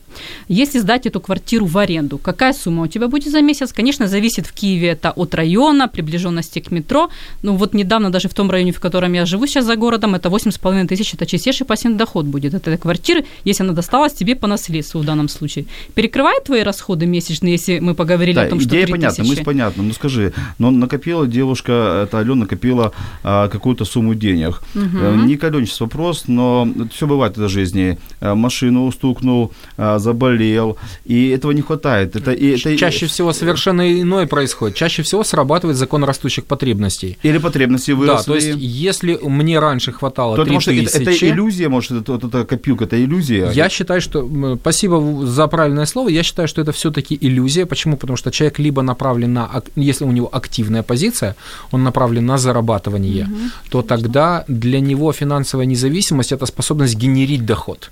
[0.49, 3.73] Если сдать эту квартиру в аренду, какая сумма у тебя будет за месяц?
[3.73, 6.94] Конечно, зависит в Киеве это от района, приближенности к метро.
[7.43, 10.29] Ну вот недавно даже в том районе, в котором я живу сейчас за городом, это
[10.29, 14.47] 8,5 тысяч, это чистейший пассивный доход будет от этой квартиры, если она досталась тебе по
[14.47, 15.67] наследству в данном случае.
[15.95, 19.31] Перекрывает твои расходы месячные, если мы поговорили Да, о том, что идея 3 понятна, тысячи?
[19.31, 19.83] мысль понятна.
[19.83, 24.61] Ну скажи, но накопила девушка, это Алена накопила а, какую-то сумму денег.
[24.75, 27.99] Э, Не каленческий вопрос, но все бывает в этой жизни.
[28.21, 32.17] Э, Машину стукнул, а, заболел, и этого не хватает.
[32.17, 34.77] Это, и, это, Чаще всего совершенно иное происходит.
[34.77, 36.84] Чаще всего срабатывает закон растущих потребностей.
[37.23, 38.17] Или потребности выросли.
[38.17, 41.93] Да, то есть если мне раньше хватало То, потому что это, 3000, это иллюзия, может,
[41.93, 43.51] это, вот эта копилка, это иллюзия.
[43.53, 44.29] Я считаю, что
[44.61, 46.09] спасибо за правильное слово.
[46.09, 47.67] Я считаю, что это все-таки иллюзия.
[47.67, 47.97] Почему?
[47.97, 51.37] Потому что человек либо направлен на, если у него активная позиция,
[51.73, 53.29] он направлен на зарабатывание,
[53.71, 57.91] то тогда для него финансовая независимость это способность генерить доход.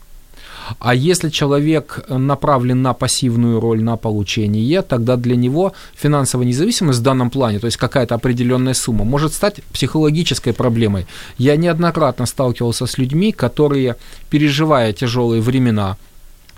[0.78, 7.02] А если человек направлен на пассивную роль, на получение, тогда для него финансовая независимость в
[7.02, 11.06] данном плане, то есть какая-то определенная сумма, может стать психологической проблемой.
[11.38, 13.96] Я неоднократно сталкивался с людьми, которые,
[14.30, 15.96] переживая тяжелые времена,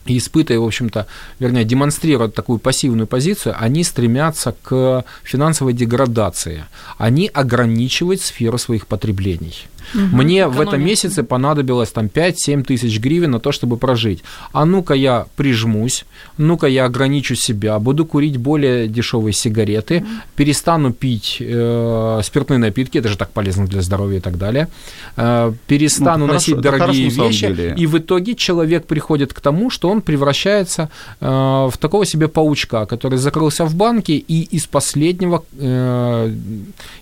[0.06, 1.06] и испытывая, в общем-то,
[1.38, 6.64] вернее, демонстрируя такую пассивную позицию, они стремятся к финансовой деградации.
[6.98, 9.66] Они ограничивают сферу своих потреблений.
[9.94, 14.22] Угу, Мне в этом месяце понадобилось там 5-7 тысяч гривен на то, чтобы прожить.
[14.52, 16.04] А ну-ка я прижмусь,
[16.38, 20.06] ну-ка я ограничу себя, буду курить более дешевые сигареты, угу.
[20.36, 24.68] перестану пить э, спиртные напитки, это же так полезно для здоровья и так далее,
[25.16, 29.88] э, перестану ну, носить хорошо, дорогие вещи, и в итоге человек приходит к тому, что
[29.88, 36.32] он превращается э, в такого себе паучка, который закрылся в банке и из последнего, э,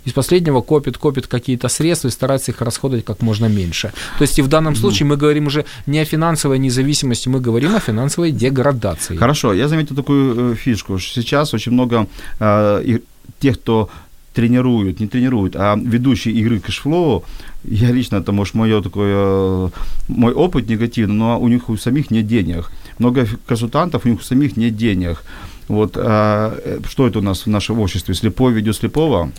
[0.05, 3.93] из последнего копит, копит какие-то средства и старается их расходовать как можно меньше.
[4.19, 7.75] То есть и в данном случае мы говорим уже не о финансовой независимости, мы говорим
[7.75, 9.17] о финансовой деградации.
[9.17, 10.99] Хорошо, я заметил такую э, фишку.
[10.99, 12.07] Сейчас очень много
[12.41, 12.99] э,
[13.41, 13.89] тех, кто
[14.35, 17.23] тренируют, не тренируют, а ведущие игры Cashflow,
[17.65, 19.71] я лично, это, может, мое такое, э,
[20.09, 22.71] мой опыт негативный, но у них у самих нет денег.
[22.99, 25.23] Много консультантов, у них у самих нет денег.
[25.69, 26.53] Вот, а,
[26.89, 28.15] что это у нас в нашем обществе?
[28.15, 29.31] Слепой ведет слепого?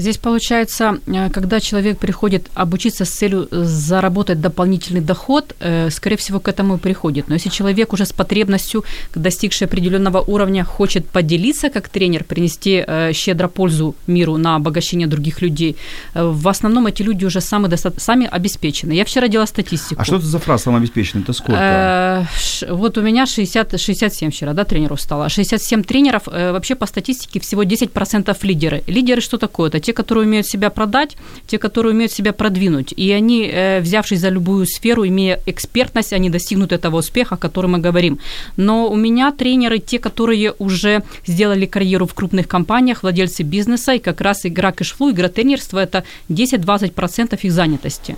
[0.00, 6.40] Здесь получается, э, когда человек приходит обучиться с целью заработать дополнительный доход, э, скорее всего,
[6.40, 7.28] к этому и приходит.
[7.28, 8.84] Но если человек уже с потребностью,
[9.14, 15.42] достигший определенного уровня, хочет поделиться как тренер, принести э, щедро пользу миру на обогащение других
[15.42, 15.76] людей,
[16.14, 18.94] в основном эти люди уже сами, доста- сами обеспечены.
[18.94, 20.00] Я вчера делала статистику.
[20.00, 21.24] А что это за фраза «самообеспеченный»?
[21.24, 22.26] Это сколько?
[22.70, 25.28] Вот у меня 60, 67 вчера, да, тренеров стало.
[25.28, 28.82] 67 тренеров, вообще по статистике всего 10% лидеры.
[28.86, 29.68] Лидеры что такое?
[29.68, 32.92] Это те, которые умеют себя продать, те, которые умеют себя продвинуть.
[32.96, 37.72] И они, э, взявшись за любую сферу, имея экспертность, они достигнут этого успеха, о котором
[37.72, 38.18] мы говорим.
[38.56, 43.98] Но у меня тренеры, те, которые уже сделали карьеру в крупных компаниях, владельцы бизнеса, и
[43.98, 48.16] как раз игра кэшфлу, игра тренерства– это 10-20% их занятости.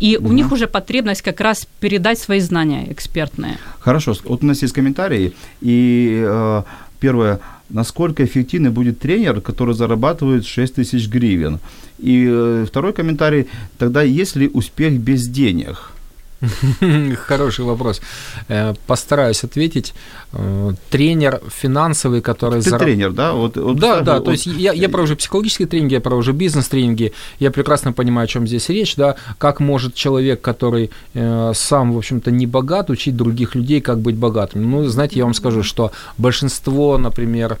[0.00, 0.28] И угу.
[0.28, 3.58] у них уже потребность как раз передать свои знания экспертные.
[3.78, 6.62] Хорошо, вот у нас есть комментарии, и э,
[7.00, 7.40] первое–
[7.72, 11.58] насколько эффективный будет тренер, который зарабатывает 6 тысяч гривен.
[11.98, 13.46] И э, второй комментарий,
[13.78, 15.92] тогда есть ли успех без денег?
[17.28, 18.00] Хороший вопрос.
[18.48, 19.94] Э, постараюсь ответить.
[20.32, 22.62] Э, тренер финансовый, который...
[22.62, 22.82] Ты зараб...
[22.82, 23.32] тренер, да?
[23.32, 24.24] Вот, вот, да, да, вот...
[24.24, 28.46] то есть я, я провожу психологические тренинги, я провожу бизнес-тренинги, я прекрасно понимаю, о чем
[28.46, 33.54] здесь речь, да, как может человек, который э, сам, в общем-то, не богат, учить других
[33.54, 34.70] людей, как быть богатым.
[34.70, 37.58] Ну, знаете, я вам скажу, что большинство, например,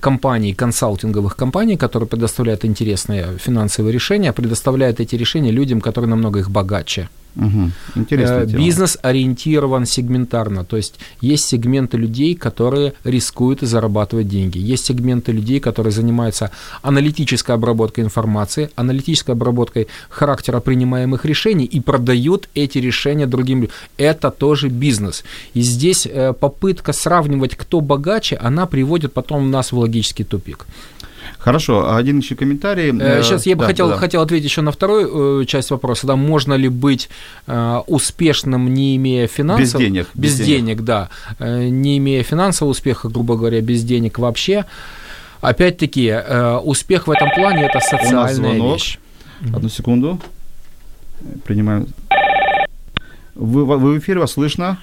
[0.00, 6.50] компаний, консалтинговых компаний, которые предоставляют интересные финансовые решения, предоставляют эти решения людям, которые намного их
[6.50, 7.08] богаче.
[7.36, 7.70] Угу.
[7.96, 8.64] Интересная тема.
[8.64, 15.60] Бизнес ориентирован сегментарно, то есть есть сегменты людей, которые рискуют зарабатывать деньги, есть сегменты людей,
[15.60, 16.50] которые занимаются
[16.82, 23.74] аналитической обработкой информации, аналитической обработкой характера принимаемых решений и продают эти решения другим людям.
[23.98, 25.24] Это тоже бизнес.
[25.54, 30.66] И здесь э, попытка сравнивать, кто богаче, она приводит потом нас в логический тупик.
[31.46, 32.90] Хорошо, а один еще комментарий.
[33.22, 33.96] Сейчас э, я бы да, хотел, да.
[33.98, 36.04] хотел ответить еще на вторую э, часть вопроса.
[36.04, 37.08] Да, можно ли быть
[37.46, 39.80] э, успешным, не имея финансов?
[39.80, 40.08] Без денег.
[40.14, 41.08] Без, без денег, денег, да.
[41.38, 44.64] Не имея финансового успеха, грубо говоря, без денег вообще.
[45.40, 46.12] Опять-таки,
[46.64, 48.98] успех в этом плане– это социальная вещь.
[49.54, 50.20] Одну секунду.
[51.44, 51.86] Принимаем.
[53.36, 54.78] Вы, вы в эфире, вас слышно?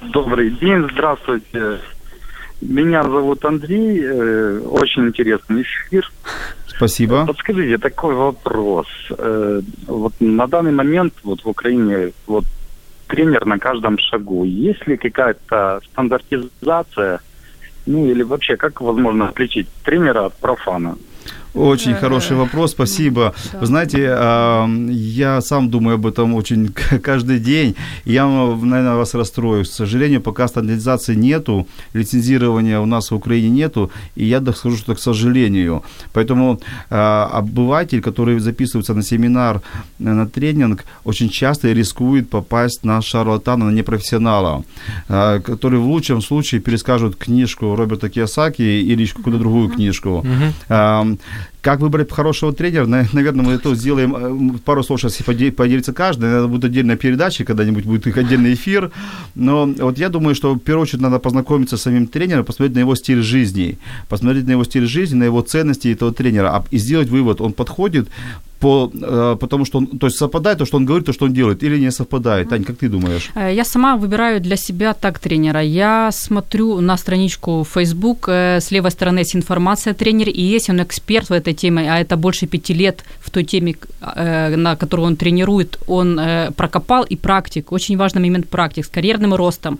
[0.00, 1.78] Добрый день, здравствуйте.
[2.60, 4.00] Меня зовут Андрей.
[4.02, 6.10] Э, очень интересный эфир.
[6.66, 7.24] Спасибо.
[7.26, 8.86] Подскажите, такой вопрос.
[9.10, 12.44] Э, вот на данный момент вот в Украине вот
[13.06, 14.44] тренер на каждом шагу.
[14.44, 17.20] Есть ли какая-то стандартизация?
[17.86, 20.96] Ну или вообще, как возможно отличить тренера от профана?
[21.54, 23.34] Очень хороший вопрос, спасибо.
[23.52, 23.58] Да.
[23.60, 23.98] Вы знаете,
[24.90, 26.68] я сам думаю об этом очень
[27.02, 27.74] каждый день.
[28.04, 29.64] Я, наверное, вас расстрою.
[29.64, 34.94] К сожалению, пока стандартизации нету, лицензирования у нас в Украине нету, и я скажу, что
[34.94, 35.82] к сожалению.
[36.12, 39.60] Поэтому а, обыватель, который записывается на семинар,
[39.98, 44.64] э, на тренинг, очень часто рискует попасть на шарлатана, на непрофессионала,
[45.08, 50.24] а, который в лучшем случае перескажут книжку Роберта Кiyosaki или какую-то другую книжку.
[50.68, 51.18] Uh-huh.
[51.60, 52.86] Как выбрать хорошего тренера?
[52.86, 54.54] Наверное, мы это сделаем.
[54.54, 56.22] Э, пару слов сейчас поделится каждый.
[56.22, 58.90] Наверное, будет отдельная передача, когда-нибудь будет их отдельный эфир.
[59.34, 62.80] Но вот я думаю, что в первую очередь надо познакомиться с самим тренером, посмотреть на
[62.80, 67.08] его стиль жизни, посмотреть на его стиль жизни, на его ценности этого тренера и сделать
[67.08, 68.08] вывод, он подходит
[68.60, 71.32] по, э, потому что он, то есть совпадает то, что он говорит, то, что он
[71.32, 72.48] делает, или не совпадает?
[72.48, 73.30] Тань, как ты думаешь?
[73.34, 75.62] Э, я сама выбираю для себя так тренера.
[75.62, 80.72] Я смотрю на страничку Facebook, э, с левой стороны есть информация о тренере, и если
[80.72, 85.06] он эксперт в этой теме, а это больше пяти лет в той теме, на которую
[85.06, 86.20] он тренирует, он
[86.56, 89.78] прокопал и практик, очень важный момент практик, с карьерным ростом.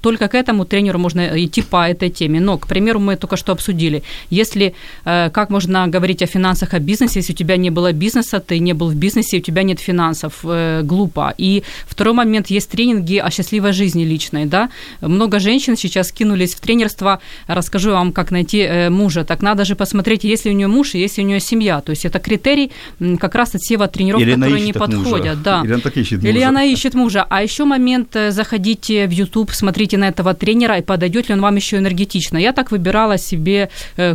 [0.00, 2.40] Только к этому тренеру можно идти по этой теме.
[2.40, 7.20] Но, к примеру, мы только что обсудили, если, как можно говорить о финансах, о бизнесе,
[7.20, 10.40] если у тебя было бизнеса, ты не был в бизнесе, у тебя нет финансов.
[10.44, 11.34] Э, глупо.
[11.38, 14.68] И второй момент, есть тренинги о счастливой жизни личной, да.
[15.00, 19.24] Много женщин сейчас кинулись в тренерство, расскажу вам, как найти э, мужа.
[19.24, 21.80] Так надо же посмотреть, есть ли у нее муж и есть ли у нее семья.
[21.80, 22.70] То есть это критерий
[23.18, 25.36] как раз отсева тренеров, Или которые не подходят.
[25.36, 25.36] Мужа.
[25.44, 25.62] Да.
[25.64, 26.28] Или она так ищет мужа.
[26.28, 27.26] Или она ищет мужа.
[27.28, 31.40] А еще момент, э, заходите в YouTube, смотрите на этого тренера и подойдет ли он
[31.40, 32.38] вам еще энергетично.
[32.38, 33.68] Я так выбирала себе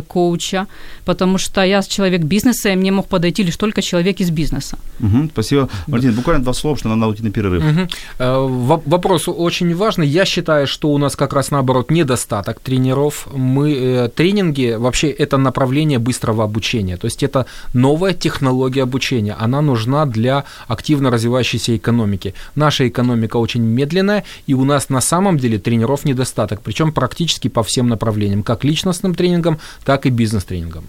[0.08, 0.66] коуча,
[1.04, 4.78] потому что я человек бизнеса, и мне мог подойти лишь только человек из бизнеса.
[5.00, 5.68] Угу, спасибо.
[5.86, 7.62] Мартин, буквально два слова, что нам надо уйти на перерыв.
[7.64, 8.82] Угу.
[8.86, 10.06] Вопрос очень важный.
[10.06, 13.28] Я считаю, что у нас как раз наоборот недостаток тренеров.
[13.32, 16.96] Мы э, тренинги вообще это направление быстрого обучения.
[16.96, 19.36] То есть это новая технология обучения.
[19.38, 22.34] Она нужна для активно развивающейся экономики.
[22.54, 27.62] Наша экономика очень медленная, и у нас на самом деле тренеров недостаток, причем практически по
[27.62, 30.84] всем направлениям, как личностным тренингам, так и бизнес-тренингам.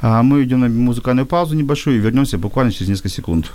[0.00, 3.50] А мы идем на музыкальную паузу небольшую и вернемся буквально через несколько секунд.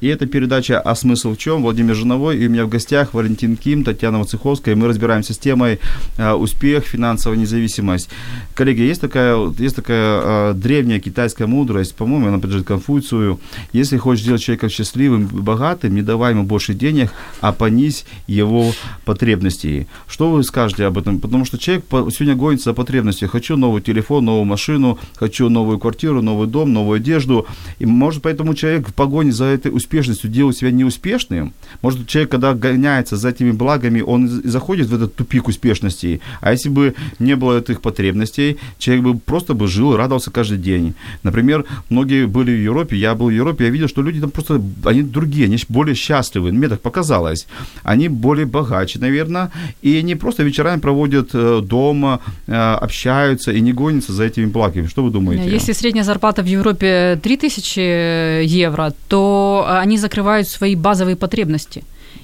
[0.00, 3.56] И это передача «А смысл в чем?» Владимир Жиновой, и у меня в гостях Валентин
[3.56, 5.80] Ким, Татьяна Вацеховская, и мы разбираемся с темой
[6.18, 8.10] а, «Успех, финансовая независимость».
[8.54, 13.40] Коллеги, есть такая, есть такая а, древняя китайская мудрость, по-моему, она принадлежит Конфуцию.
[13.72, 18.72] Если хочешь сделать человека счастливым и богатым, не давай ему больше денег, а понизь его
[19.04, 19.86] потребности.
[20.08, 21.20] Что вы скажете об этом?
[21.20, 23.28] Потому что человек сегодня гонится за потребностью.
[23.28, 27.46] Хочу новый телефон, новую машину, хочу новую квартиру, новый дом, новую одежду.
[27.78, 31.54] И может поэтому человек в погоне за этой успешностью делает себя неуспешным.
[31.82, 36.20] Может, человек, когда гоняется за этими благами, он заходит в этот тупик успешности.
[36.40, 40.58] А если бы не было этих потребностей, человек бы просто бы жил и радовался каждый
[40.58, 40.94] день.
[41.22, 44.60] Например, многие были в Европе, я был в Европе, я видел, что люди там просто,
[44.84, 47.46] они другие, они более счастливы, мне так показалось.
[47.84, 49.50] Они более богаче, наверное,
[49.82, 54.86] и они просто вечерами проводят э, дома, э, общаются и не гонятся за этими благами.
[54.86, 55.50] Что вы думаете?
[55.50, 61.82] Если средняя зарплата в Европе 3000 евро, то то они закрывают свои базовые потребности.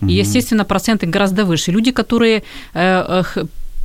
[0.09, 1.73] И, естественно, проценты гораздо выше.
[1.73, 2.43] Люди, которые
[2.75, 3.23] э,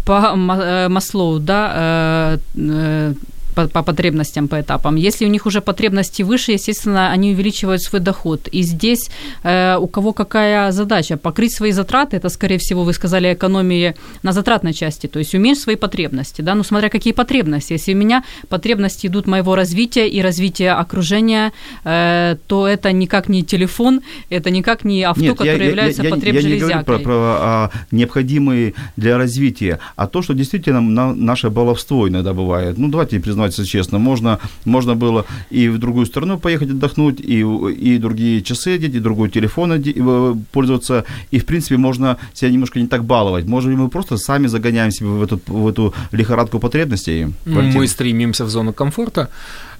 [0.06, 3.14] по э, Маслоу, да, э,
[3.60, 4.96] по, по потребностям, по этапам.
[4.96, 8.48] Если у них уже потребности выше, естественно, они увеличивают свой доход.
[8.54, 9.10] И здесь
[9.44, 11.18] э, у кого какая задача?
[11.18, 15.64] Покрыть свои затраты, это, скорее всего, вы сказали, экономии на затратной части, то есть уменьшить
[15.64, 17.74] свои потребности, да, ну, смотря какие потребности.
[17.74, 21.52] Если у меня потребности идут моего развития и развития окружения,
[21.84, 26.10] э, то это никак не телефон, это никак не авто, Нет, которое я, является я,
[26.10, 31.14] потреб я, не говорю про, про а, необходимые для развития, а то, что действительно на,
[31.14, 32.78] наше баловство иногда бывает.
[32.78, 34.00] Ну, давайте признать признаться честно.
[34.00, 39.00] Можно, можно было и в другую страну поехать отдохнуть, и, и другие часы одеть, и
[39.00, 41.04] другой телефон э, пользоваться.
[41.32, 43.46] И, в принципе, можно себя немножко не так баловать.
[43.46, 47.28] Может, мы просто сами загоняем себя в эту, в эту лихорадку потребностей?
[47.46, 49.30] Мы стремимся в зону комфорта.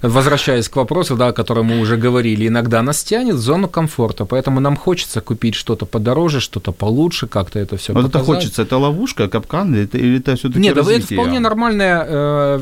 [0.02, 4.24] Возвращаясь к вопросу, да, о котором мы уже говорили, иногда нас тянет в зону комфорта,
[4.24, 8.78] поэтому нам хочется купить что-то подороже, что-то получше, как-то это все Но это хочется, это
[8.78, 11.04] ловушка, капкан, или это, или это все-таки Нет, развитие?
[11.04, 12.60] это вполне нормальная э,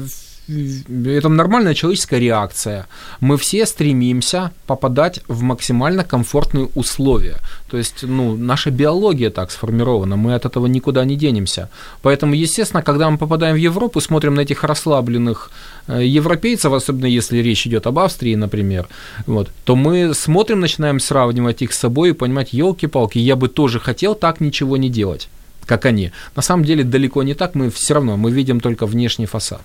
[0.49, 2.87] это нормальная человеческая реакция.
[3.21, 7.37] Мы все стремимся попадать в максимально комфортные условия.
[7.71, 11.69] То есть, ну, наша биология так сформирована, мы от этого никуда не денемся.
[12.03, 15.51] Поэтому, естественно, когда мы попадаем в Европу, смотрим на этих расслабленных
[15.87, 18.89] э, европейцев, особенно если речь идет об Австрии, например,
[19.27, 23.81] вот, то мы смотрим, начинаем сравнивать их с собой и понимать, елки-палки, я бы тоже
[23.81, 25.29] хотел так ничего не делать
[25.69, 26.11] как они.
[26.35, 29.61] На самом деле далеко не так, мы все равно, мы видим только внешний фасад.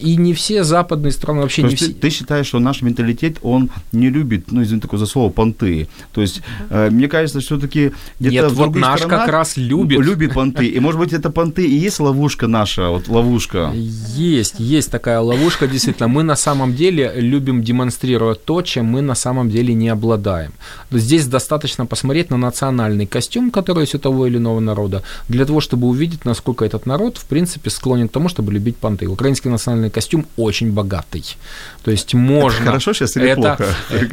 [0.00, 1.86] И не все западные страны вообще То не все...
[1.88, 5.88] Ты, ты считаешь, что наш менталитет, он не любит, ну, извини такое за слово, понты.
[6.12, 10.00] То есть, э, мне кажется, все-таки где-то Нет, в вот наш как раз любит.
[10.00, 10.66] Любит понты.
[10.66, 13.70] И, может быть, это понты и есть ловушка наша, вот ловушка.
[13.74, 16.08] Есть, есть такая ловушка, действительно.
[16.08, 20.52] Мы на самом деле любим демонстрировать то, чем мы на самом деле не обладаем.
[20.90, 25.60] Здесь достаточно посмотреть на национальный костюм, который есть у того или иного народа, для того,
[25.60, 29.06] чтобы увидеть, насколько этот народ, в принципе, склонен к тому, чтобы любить понты.
[29.06, 31.36] Украинский национальный костюм очень богатый.
[31.84, 32.56] То есть можно...
[32.56, 33.66] Это хорошо сейчас или это, плохо?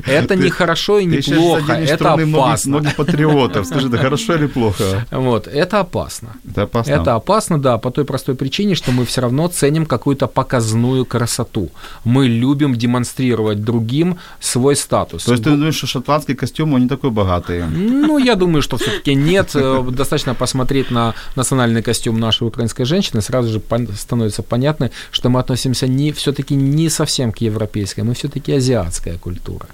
[0.06, 2.72] Это не хорошо и не плохо, это опасно.
[2.80, 3.68] Многих патриотов.
[3.68, 5.06] Скажи, это хорошо или плохо?
[5.12, 6.30] Вот, это опасно.
[6.50, 6.92] Это опасно?
[6.92, 11.70] Это опасно, да, по той простой причине, что мы все равно ценим какую-то показную красоту.
[12.04, 15.26] Мы любим демонстрировать другим свой статус.
[15.26, 17.64] То есть ты думаешь, что шотландский костюм, он не такой богатый?
[17.68, 19.52] Ну, я думаю, что все-таки нет.
[19.56, 21.03] Э, достаточно посмотреть на
[21.36, 23.62] национальный костюм нашей украинской женщины, сразу же
[23.98, 29.66] становится понятно, что мы относимся не, все-таки не совсем к европейской, мы все-таки азиатская культура.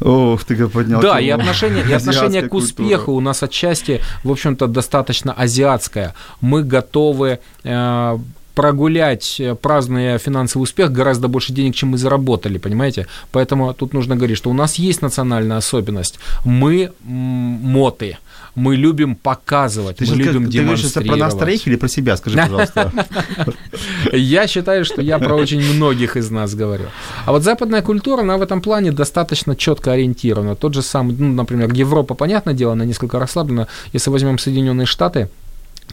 [0.00, 1.00] Ох, ты как поднял.
[1.00, 6.14] Да, и отношение, и отношение к успеху у нас отчасти, в общем-то, достаточно азиатское.
[6.40, 8.18] Мы готовы э,
[8.54, 13.06] прогулять, э, празднуя финансовый успех, гораздо больше денег, чем мы заработали, понимаете?
[13.32, 16.18] Поэтому тут нужно говорить, что у нас есть национальная особенность.
[16.44, 18.18] Мы моты
[18.54, 20.94] мы любим показывать, ты мы любим как, демонстрировать.
[20.94, 22.92] Ты про нас троих или про себя, скажи, пожалуйста.
[24.12, 26.84] Я считаю, что я про очень многих из нас говорю.
[27.26, 30.54] А вот западная культура, она в этом плане достаточно четко ориентирована.
[30.56, 33.66] Тот же самый, ну, например, Европа, понятное дело, она несколько расслаблена.
[33.92, 35.28] Если возьмем Соединенные Штаты,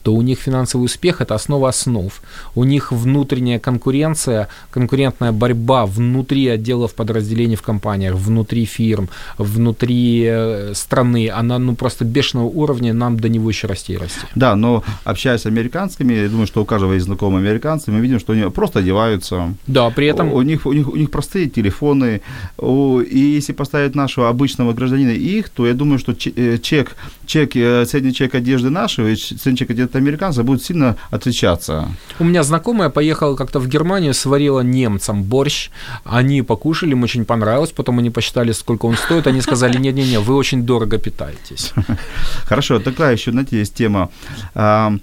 [0.04, 2.12] то у них финансовый успех– это основа основ.
[2.56, 10.74] У них внутренняя конкуренция, конкурентная борьба внутри отделов подразделений в компаниях, внутри фирм, внутри э,
[10.74, 14.22] страны, она ну, просто бешеного уровня, нам до него еще расти и расти.
[14.36, 18.20] Да, но общаясь с американскими, я думаю, что у каждого есть знакомые американцы, мы видим,
[18.20, 19.54] что они просто одеваются.
[19.68, 20.34] Да, при этом...
[20.34, 22.22] У них, у них, у них простые телефоны,
[22.62, 27.86] и если поставить нашего обычного гражданина их, то я думаю, что э, чек, чек, э,
[27.86, 31.88] средний чек одежды нашего и средний чек одежды американца будет сильно отличаться.
[32.20, 35.70] У меня знакомая поехала как-то в Германию, сварила немцам борщ.
[36.04, 37.72] Они покушали, им очень понравилось.
[37.72, 39.28] Потом они посчитали, сколько он стоит.
[39.28, 41.74] Они сказали, не-не-не, вы очень дорого питаетесь.
[42.46, 44.10] Хорошо, такая еще, знаете, есть тема.
[44.56, 44.94] А,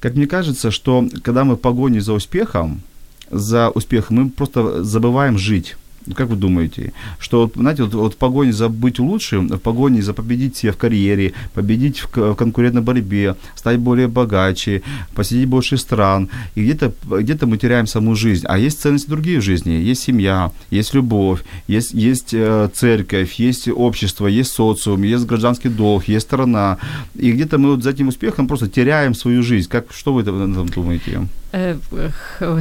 [0.00, 2.82] как мне кажется, что когда мы в погоне за успехом,
[3.30, 5.76] за успехом, мы просто забываем жить.
[6.14, 10.14] Как вы думаете, что, знаете, вот, вот в погоне за быть лучшим, в погоне за
[10.14, 14.82] победить себя в карьере, победить в, в конкурентной борьбе, стать более богаче,
[15.14, 18.46] посетить больше стран, и где-то, где-то мы теряем саму жизнь.
[18.48, 19.72] А есть ценности другие в жизни.
[19.72, 26.08] Есть семья, есть любовь, есть, есть э, церковь, есть общество, есть социум, есть гражданский долг,
[26.08, 26.78] есть страна.
[27.14, 29.68] И где-то мы вот за этим успехом просто теряем свою жизнь.
[29.68, 31.20] Как, что вы этом думаете?
[31.52, 31.76] Э,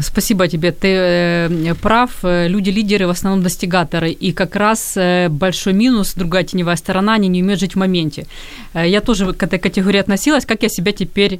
[0.01, 2.09] спасибо тебе, ты э, прав.
[2.23, 4.11] Люди-лидеры в основном достигаторы.
[4.11, 8.25] И как раз э, большой минус, другая теневая сторона, они не умеют жить в моменте.
[8.73, 11.39] Я тоже к этой категории относилась, как я себя теперь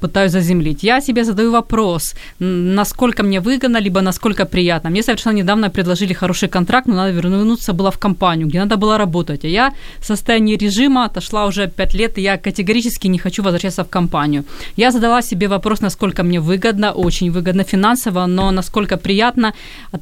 [0.00, 0.84] пытаюсь заземлить.
[0.84, 4.90] Я себе задаю вопрос, насколько мне выгодно, либо насколько приятно.
[4.90, 8.98] Мне совершенно недавно предложили хороший контракт, но надо вернуться было в компанию, где надо было
[8.98, 9.44] работать.
[9.44, 13.84] А я в состоянии режима отошла уже 5 лет, и я категорически не хочу возвращаться
[13.84, 14.44] в компанию.
[14.76, 19.52] Я задала себе вопрос, насколько мне выгодно, выгодно, очень выгодно финансово, но насколько приятно,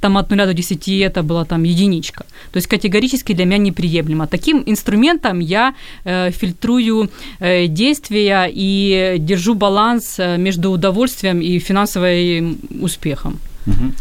[0.01, 2.25] там от 0 до 10 это была там единичка.
[2.53, 4.27] То есть категорически для меня неприемлемо.
[4.27, 5.75] Таким инструментом я
[6.05, 7.09] э, фильтрую
[7.41, 13.39] э, действия и держу баланс э, между удовольствием и финансовым успехом.
[13.67, 13.93] Угу.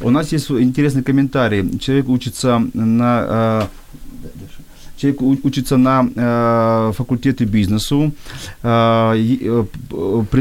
[0.00, 1.78] У нас есть интересный комментарий.
[1.78, 3.68] Человек учится на
[5.02, 8.12] человек учится на э, факультете бизнесу,
[8.62, 9.64] э, э,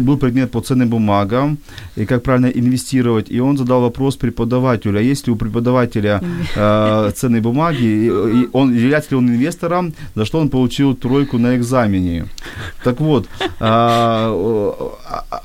[0.02, 1.58] был предмет по ценным бумагам
[1.98, 6.22] и как правильно инвестировать, и он задал вопрос преподавателю, а если у преподавателя
[6.56, 11.56] э, ценные бумаги, и он, является ли он инвестором, за что он получил тройку на
[11.56, 12.26] экзамене.
[12.84, 13.28] Так вот,
[13.60, 14.74] э,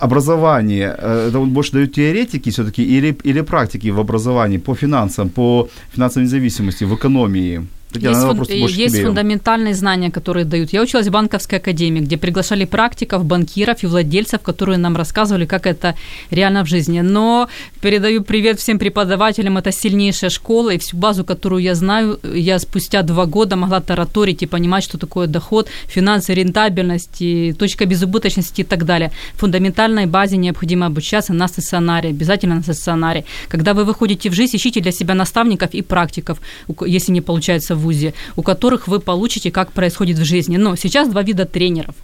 [0.01, 5.69] образование, э, это больше дает теоретики все-таки или, или практики в образовании по финансам, по
[5.95, 7.67] финансовой независимости, в экономии?
[7.97, 10.73] Татьяна, есть, фун- есть фундаментальные знания, которые дают.
[10.73, 15.67] Я училась в банковской академии, где приглашали практиков, банкиров и владельцев, которые нам рассказывали, как
[15.67, 15.95] это
[16.31, 17.01] реально в жизни.
[17.01, 17.49] Но
[17.81, 19.59] передаю привет всем преподавателям.
[19.59, 24.43] Это сильнейшая школа, и всю базу, которую я знаю, я спустя два года могла тараторить
[24.43, 29.11] и понимать, что такое доход, финансы, рентабельность, и точка безубыточности и так далее.
[29.35, 33.25] Фундаментальной базе необходимо обучаться на стационаре, обязательно на стационаре.
[33.49, 36.41] Когда вы выходите в жизнь, ищите для себя наставников и практиков,
[36.87, 40.59] если не получается в ВУЗе, у которых вы получите, как происходит в жизни.
[40.59, 41.95] Но сейчас два вида тренеров.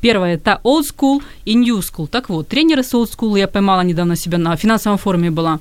[0.00, 2.08] Первое– это old school и new school.
[2.08, 5.60] Так вот, тренеры с old school, я поймала недавно себя на финансовом форуме была,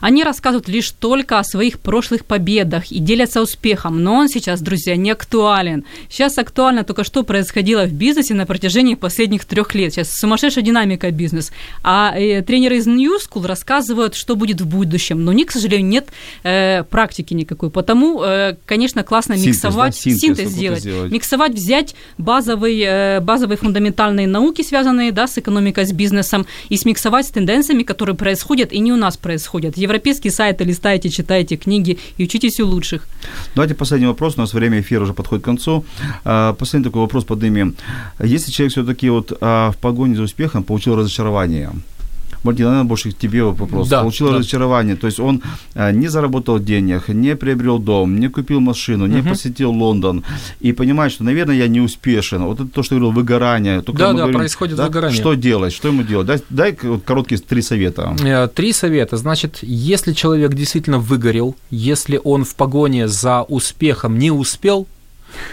[0.00, 4.02] они рассказывают лишь только о своих прошлых победах и делятся успехом.
[4.02, 5.84] Но он сейчас, друзья, не актуален.
[6.08, 9.92] Сейчас актуально только что происходило в бизнесе на протяжении последних трех лет.
[9.92, 11.52] Сейчас сумасшедшая динамика бизнес.
[11.82, 15.24] А э, тренеры из New School рассказывают, что будет в будущем.
[15.24, 16.08] Но у них, к сожалению, нет
[16.42, 17.70] э, практики никакой.
[17.70, 20.00] Потому, э, конечно, классно Синтез, миксовать, да?
[20.00, 20.80] Синтез синтез, сделать.
[20.80, 21.12] сделать.
[21.12, 27.26] Миксовать, взять базовые, э, базовые фундаментальные науки, связанные да, с экономикой, с бизнесом, и смиксовать
[27.26, 29.76] с тенденциями, которые происходят и не у нас происходят.
[29.76, 33.06] Европейские сайты листаете, читаете книги и учитесь у лучших.
[33.54, 34.34] Давайте последний вопрос.
[34.36, 35.84] У нас время эфира уже подходит к концу.
[36.24, 37.74] А, Последний такой вопрос поднимем.
[38.22, 41.70] Если человек все-таки вот а, в погоне за успехом получил разочарование,
[42.44, 43.88] Мартин, наверное, больше к тебе вопрос.
[43.88, 44.34] Да, Получил да.
[44.38, 44.96] разочарование.
[44.96, 45.42] То есть он
[45.74, 49.30] а, не заработал денег, не приобрел дом, не купил машину, не Мгм.
[49.30, 50.22] посетил Лондон.
[50.60, 52.44] И понимает, что, наверное, я не успешен.
[52.44, 53.80] Вот это то, что говорил, выгорание.
[53.80, 55.16] Только Да, да, говорим, происходит выгорание.
[55.18, 55.72] Что делать?
[55.72, 56.26] Что ему делать?
[56.26, 58.14] Дай, дай вот короткие три совета.
[58.22, 59.16] Э, Три совета.
[59.16, 64.86] Значит, если человек действительно выгорел, если он в погоне за успехом не успел,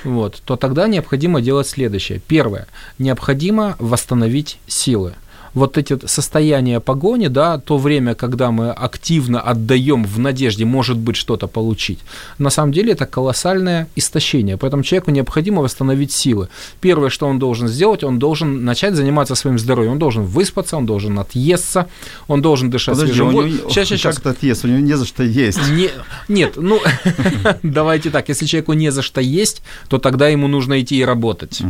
[0.03, 2.21] вот, то тогда необходимо делать следующее.
[2.27, 2.67] Первое.
[2.99, 5.13] Необходимо восстановить силы.
[5.53, 11.15] Вот эти состояния погони, да, то время, когда мы активно отдаем в надежде, может быть,
[11.15, 11.99] что-то получить,
[12.37, 14.57] на самом деле это колоссальное истощение.
[14.57, 16.47] Поэтому человеку необходимо восстановить силы.
[16.79, 19.93] Первое, что он должен сделать, он должен начать заниматься своим здоровьем.
[19.93, 21.87] Он должен выспаться, он должен отъесться,
[22.27, 23.69] он должен дышать Подожди, свежим воздухом.
[23.69, 24.65] Сейчас, сейчас, как это есть?
[24.65, 25.59] У него не за что есть.
[25.71, 25.89] не,
[26.27, 26.79] нет, ну,
[27.63, 31.61] давайте так, если человеку не за что есть, то тогда ему нужно идти и работать.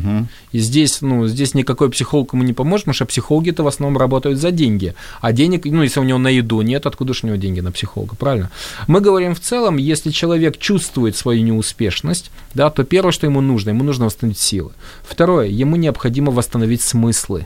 [0.51, 4.39] И здесь, ну, здесь никакой психолог ему не поможет, потому что психологи-то в основном работают
[4.39, 4.93] за деньги.
[5.19, 7.71] А денег, ну, если у него на еду нет, откуда же у него деньги на
[7.71, 8.49] психолога, правильно?
[8.87, 13.69] Мы говорим в целом, если человек чувствует свою неуспешность, да, то первое, что ему нужно,
[13.69, 14.71] ему нужно восстановить силы.
[15.03, 17.45] Второе, ему необходимо восстановить смыслы.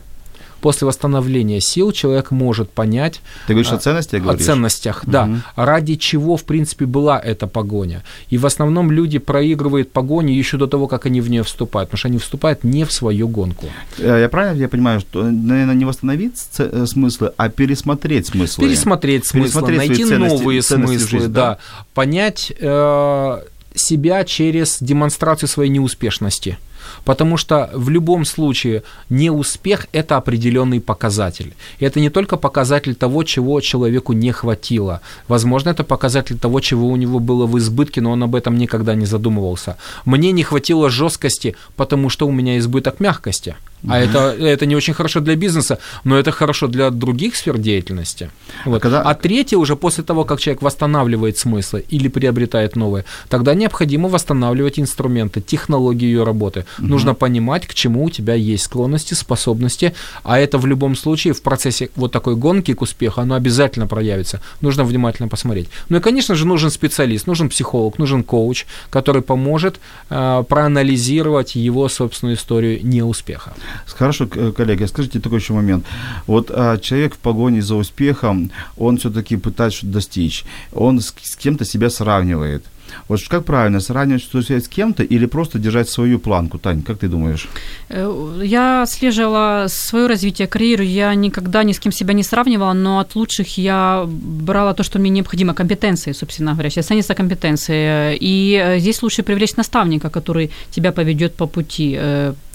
[0.66, 4.43] После восстановления сил человек может понять, Ты говоришь А, о ценности, о говоришь?
[4.47, 5.26] ценностях, да.
[5.28, 5.43] Мгм.
[5.55, 8.01] Ради чего, в принципе, была эта погоня.
[8.32, 11.99] И в основном люди проигрывают погоню еще до того, как они в нее вступают, потому
[11.99, 13.68] что они вступают не в свою гонку.
[13.99, 18.68] Э, Я правильно я понимаю, что, наверное, не восстановить э, смыслы, а пересмотреть смыслы?
[18.68, 21.41] Пересмотреть смыслы, Пересмотреть найти ценности- новые ценности смыслы, жизни, да.
[21.49, 21.57] да?
[21.93, 23.41] Понять э,
[23.76, 26.57] себя через демонстрацию своей неуспешности.
[27.03, 31.53] Потому что в любом случае неуспех– это определенный показатель.
[31.79, 35.01] И это не только показатель того, чего человеку не хватило.
[35.27, 38.95] Возможно, это показатель того, чего у него было в избытке, но он об этом никогда
[38.95, 39.77] не задумывался.
[40.05, 43.55] Мне не хватило жесткости, потому что у меня избыток мягкости.
[43.89, 48.29] А это, это не очень хорошо для бизнеса, но это хорошо для других сфер деятельности.
[48.65, 48.81] Вот.
[48.81, 54.09] когда- А третье, уже после того, как человек восстанавливает смыслы или приобретает новые, тогда необходимо
[54.09, 56.65] восстанавливать инструменты, технологии ее работы.
[56.77, 61.41] Нужно понимать, к чему у тебя есть склонности, способности, а это в любом случае в
[61.41, 64.39] процессе вот такой гонки к успеху, оно обязательно проявится.
[64.61, 65.69] Нужно внимательно посмотреть.
[65.89, 69.79] Ну и, конечно же, нужен специалист, нужен психолог, нужен коуч, который поможет
[70.09, 73.53] э, проанализировать его собственную историю неуспеха.
[73.88, 75.86] Хорошо, к- коллеги, скажите такой еще момент.
[76.28, 81.36] Вот а, человек в погоне за успехом, он все-таки пытается что-то достичь, он с, с
[81.36, 82.63] кем-то себя сравнивает.
[83.07, 86.57] Вот как правильно, сравнивать что себя с кем-то или просто держать свою планку?
[86.59, 87.47] Тань, как ты думаешь?
[87.89, 92.99] Э, Я отслеживала свое развитие карьеры, я никогда ни с кем себя не сравнивала, но
[92.99, 98.17] от лучших я брала то, что мне необходимо, компетенции, собственно говоря, сейчас ценятся компетенции.
[98.21, 101.97] И э, здесь лучше привлечь наставника, который тебя поведет по пути.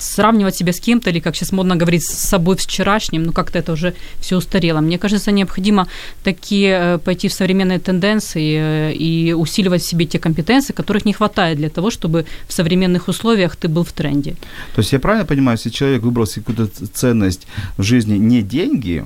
[0.00, 3.72] Сравнивать себя с кем-то, или, как сейчас модно говорить, с собой вчерашним, ну как-то это
[3.72, 4.80] уже все устарело.
[4.80, 5.86] Мне кажется, необходимо
[6.24, 11.12] такие э, пойти в современные тенденции э, и усиливать в себе те компетенции, которых не
[11.12, 14.36] хватает для того, чтобы в современных условиях ты был в тренде.
[14.74, 17.46] То есть я правильно понимаю, если человек выбрал себе какую-то ценность
[17.76, 19.04] в жизни не деньги,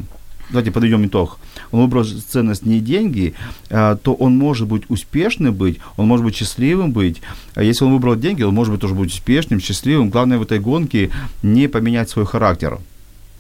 [0.55, 1.39] давайте подведем итог,
[1.73, 3.35] он выбрал ценность не деньги,
[3.71, 7.21] а, то он может быть успешным быть, он может быть счастливым быть.
[7.55, 10.11] А если он выбрал деньги, он может быть тоже быть успешным, счастливым.
[10.11, 11.11] Главное в этой гонке
[11.43, 12.79] не поменять свой характер.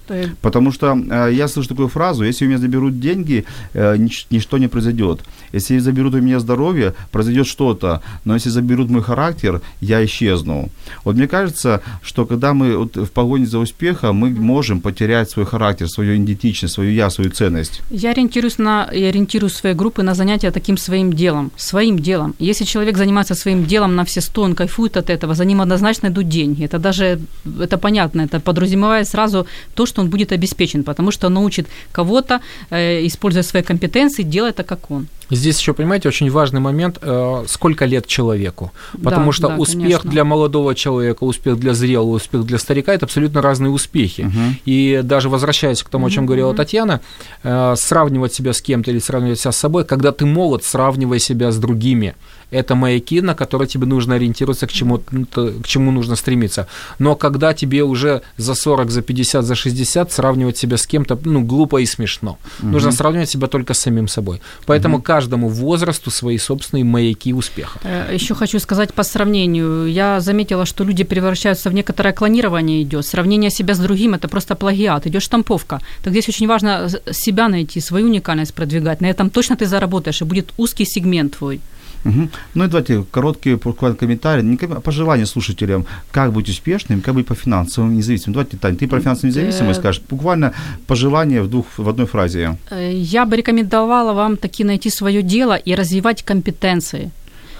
[0.06, 3.96] То есть Потому что э, я слышу такую фразу, если у меня заберут деньги, э,
[3.96, 5.20] нич- ничто не произойдет.
[5.52, 8.02] Если заберут у меня здоровье, произойдет что-то.
[8.24, 10.68] Но если заберут мой характер, я исчезну.
[11.04, 15.46] Вот мне кажется, что когда мы вот в погоне за успехом, мы можем потерять свой
[15.46, 17.82] характер, свою идентичность, свою я, свою ценность.
[17.90, 22.34] Я ориентируюсь на, я ориентирую свои группы на занятия таким своим делом, своим делом.
[22.38, 26.08] Если человек занимается своим делом на все сто, он кайфует от этого, за ним однозначно
[26.08, 26.64] идут деньги.
[26.64, 27.20] Это даже,
[27.60, 32.40] это понятно, это подразумевает сразу то, что он будет обеспечен, потому что он научит кого-то,
[32.70, 35.06] э, используя свои компетенции, делать так, как он.
[35.30, 38.72] Здесь еще, понимаете, очень важный момент, э, сколько лет человеку.
[39.02, 40.10] Потому Да, что да, успех конечно.
[40.10, 44.30] для молодого человека, успех для зрелого, успех для старика– это абсолютно разные успехи.
[44.66, 47.00] И даже возвращаясь к тому, о чем говорила Татьяна,
[47.42, 51.50] э, сравнивать себя с кем-то или сравнивать себя с собой, когда ты молод, сравнивай себя
[51.50, 52.14] с другими.
[52.54, 56.66] Это маяки, на которые тебе нужно ориентироваться, к чему, к чему нужно стремиться.
[56.98, 61.42] Но когда тебе уже за 40, за 50, за 60, сравнивать себя с кем-то, ну,
[61.42, 62.38] глупо и смешно.
[62.62, 62.68] Угу.
[62.68, 64.40] Нужно сравнивать себя только с самим собой.
[64.66, 65.04] Поэтому угу.
[65.04, 67.80] каждому возрасту свои собственные маяки успеха.
[67.82, 69.86] Э, Еще хочу сказать по сравнению.
[69.86, 73.06] Я заметила, что люди превращаются в некоторое клонирование идет.
[73.06, 75.80] Сравнение себя с другим– это просто плагиат, идет штамповка.
[76.02, 79.00] Так здесь очень важно себя найти, свою уникальность продвигать.
[79.00, 81.60] На этом точно ты заработаешь, и будет узкий сегмент твой.
[82.04, 82.28] Угу.
[82.54, 87.96] Ну и давайте короткий комментарий, не пожелание слушателям, как быть успешным, как быть по финансовым
[87.96, 88.34] независимым.
[88.34, 90.52] Давайте, Тань, ты про финансовую независимость скажешь, буквально
[90.86, 92.56] пожелание в, двух, в одной фразе.
[92.70, 97.10] Э, я бы рекомендовала вам таки найти свое дело и развивать компетенции.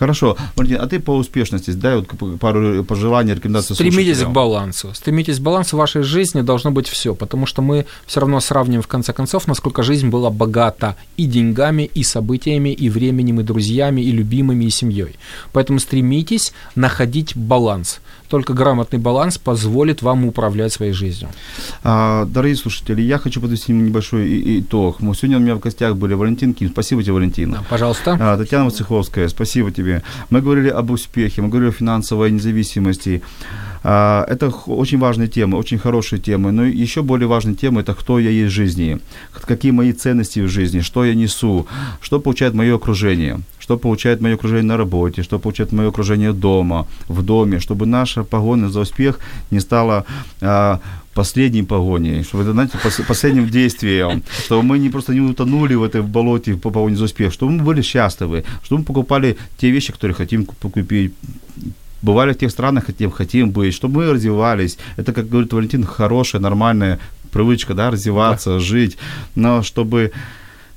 [0.05, 0.37] Хорошо.
[0.55, 4.93] Валентин, а ты по успешности, дай вот пару пожеланий, рекомендаций Стремитесь к балансу.
[4.93, 5.77] Стремитесь к балансу.
[5.77, 9.47] В вашей жизни должно быть все, потому что мы все равно сравним, в конце концов,
[9.47, 14.71] насколько жизнь была богата и деньгами, и событиями, и временем, и друзьями, и любимыми, и
[14.71, 15.17] семьей.
[15.55, 18.01] Поэтому стремитесь находить баланс
[18.35, 21.31] только грамотный баланс позволит вам управлять своей жизнью.
[21.85, 24.97] А, дорогие слушатели, я хочу подвести небольшой итог.
[24.99, 26.71] Сегодня у меня в гостях были Валентин Ким.
[26.71, 27.53] Спасибо тебе, Валентин.
[27.53, 28.19] Да, пожалуйста.
[28.21, 30.03] А, Татьяна Вацеховская, спасибо тебе.
[30.31, 33.23] Мы говорили об успехе, мы говорили о финансовой независимости.
[33.85, 36.51] А, это очень важные темы, очень хорошие темы.
[36.51, 38.99] Но еще более важная тема– это кто я есть в жизни,
[39.47, 41.69] какие мои ценности в жизни, что я несу,
[42.01, 46.87] что получает мое окружение что получает мое окружение на работе, что получает мое окружение дома,
[47.09, 49.19] в доме, чтобы наша погоня за успех
[49.51, 50.05] не стала
[50.43, 50.81] а,
[51.15, 56.03] последней погоней, чтобы это, знаете, последним действием, чтобы мы не просто не утонули в этой
[56.03, 60.15] болоте по погоне за успех, чтобы мы были счастливы, чтобы мы покупали те вещи, которые
[60.15, 61.15] хотим купить,
[62.03, 64.77] бывали в тех странах, где хотим быть, чтобы мы развивались.
[64.99, 66.99] Это, как говорит Валентин, хорошая, нормальная
[67.33, 68.59] привычка, да, развиваться, да.
[68.59, 68.99] жить,
[69.35, 70.13] но чтобы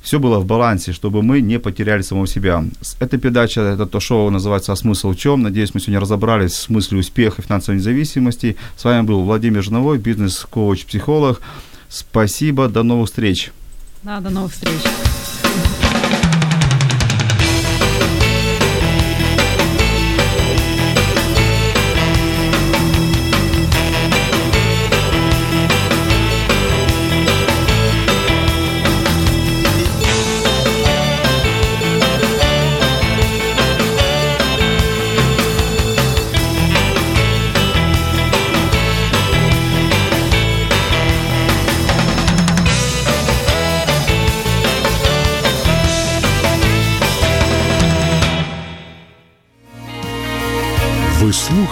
[0.08, 2.64] все было в балансе, чтобы мы не потеряли самого себя.
[3.01, 5.43] Эта передача, это то шоу называется «А смысл в чем?».
[5.43, 8.55] Надеюсь, мы сегодня разобрались с мыслью успеха и финансовой независимости.
[8.78, 11.41] С вами был Владимир Жновой, бизнес-коуч, психолог.
[11.89, 13.51] Спасибо, до новых встреч.
[14.03, 14.80] Да, до новых встреч.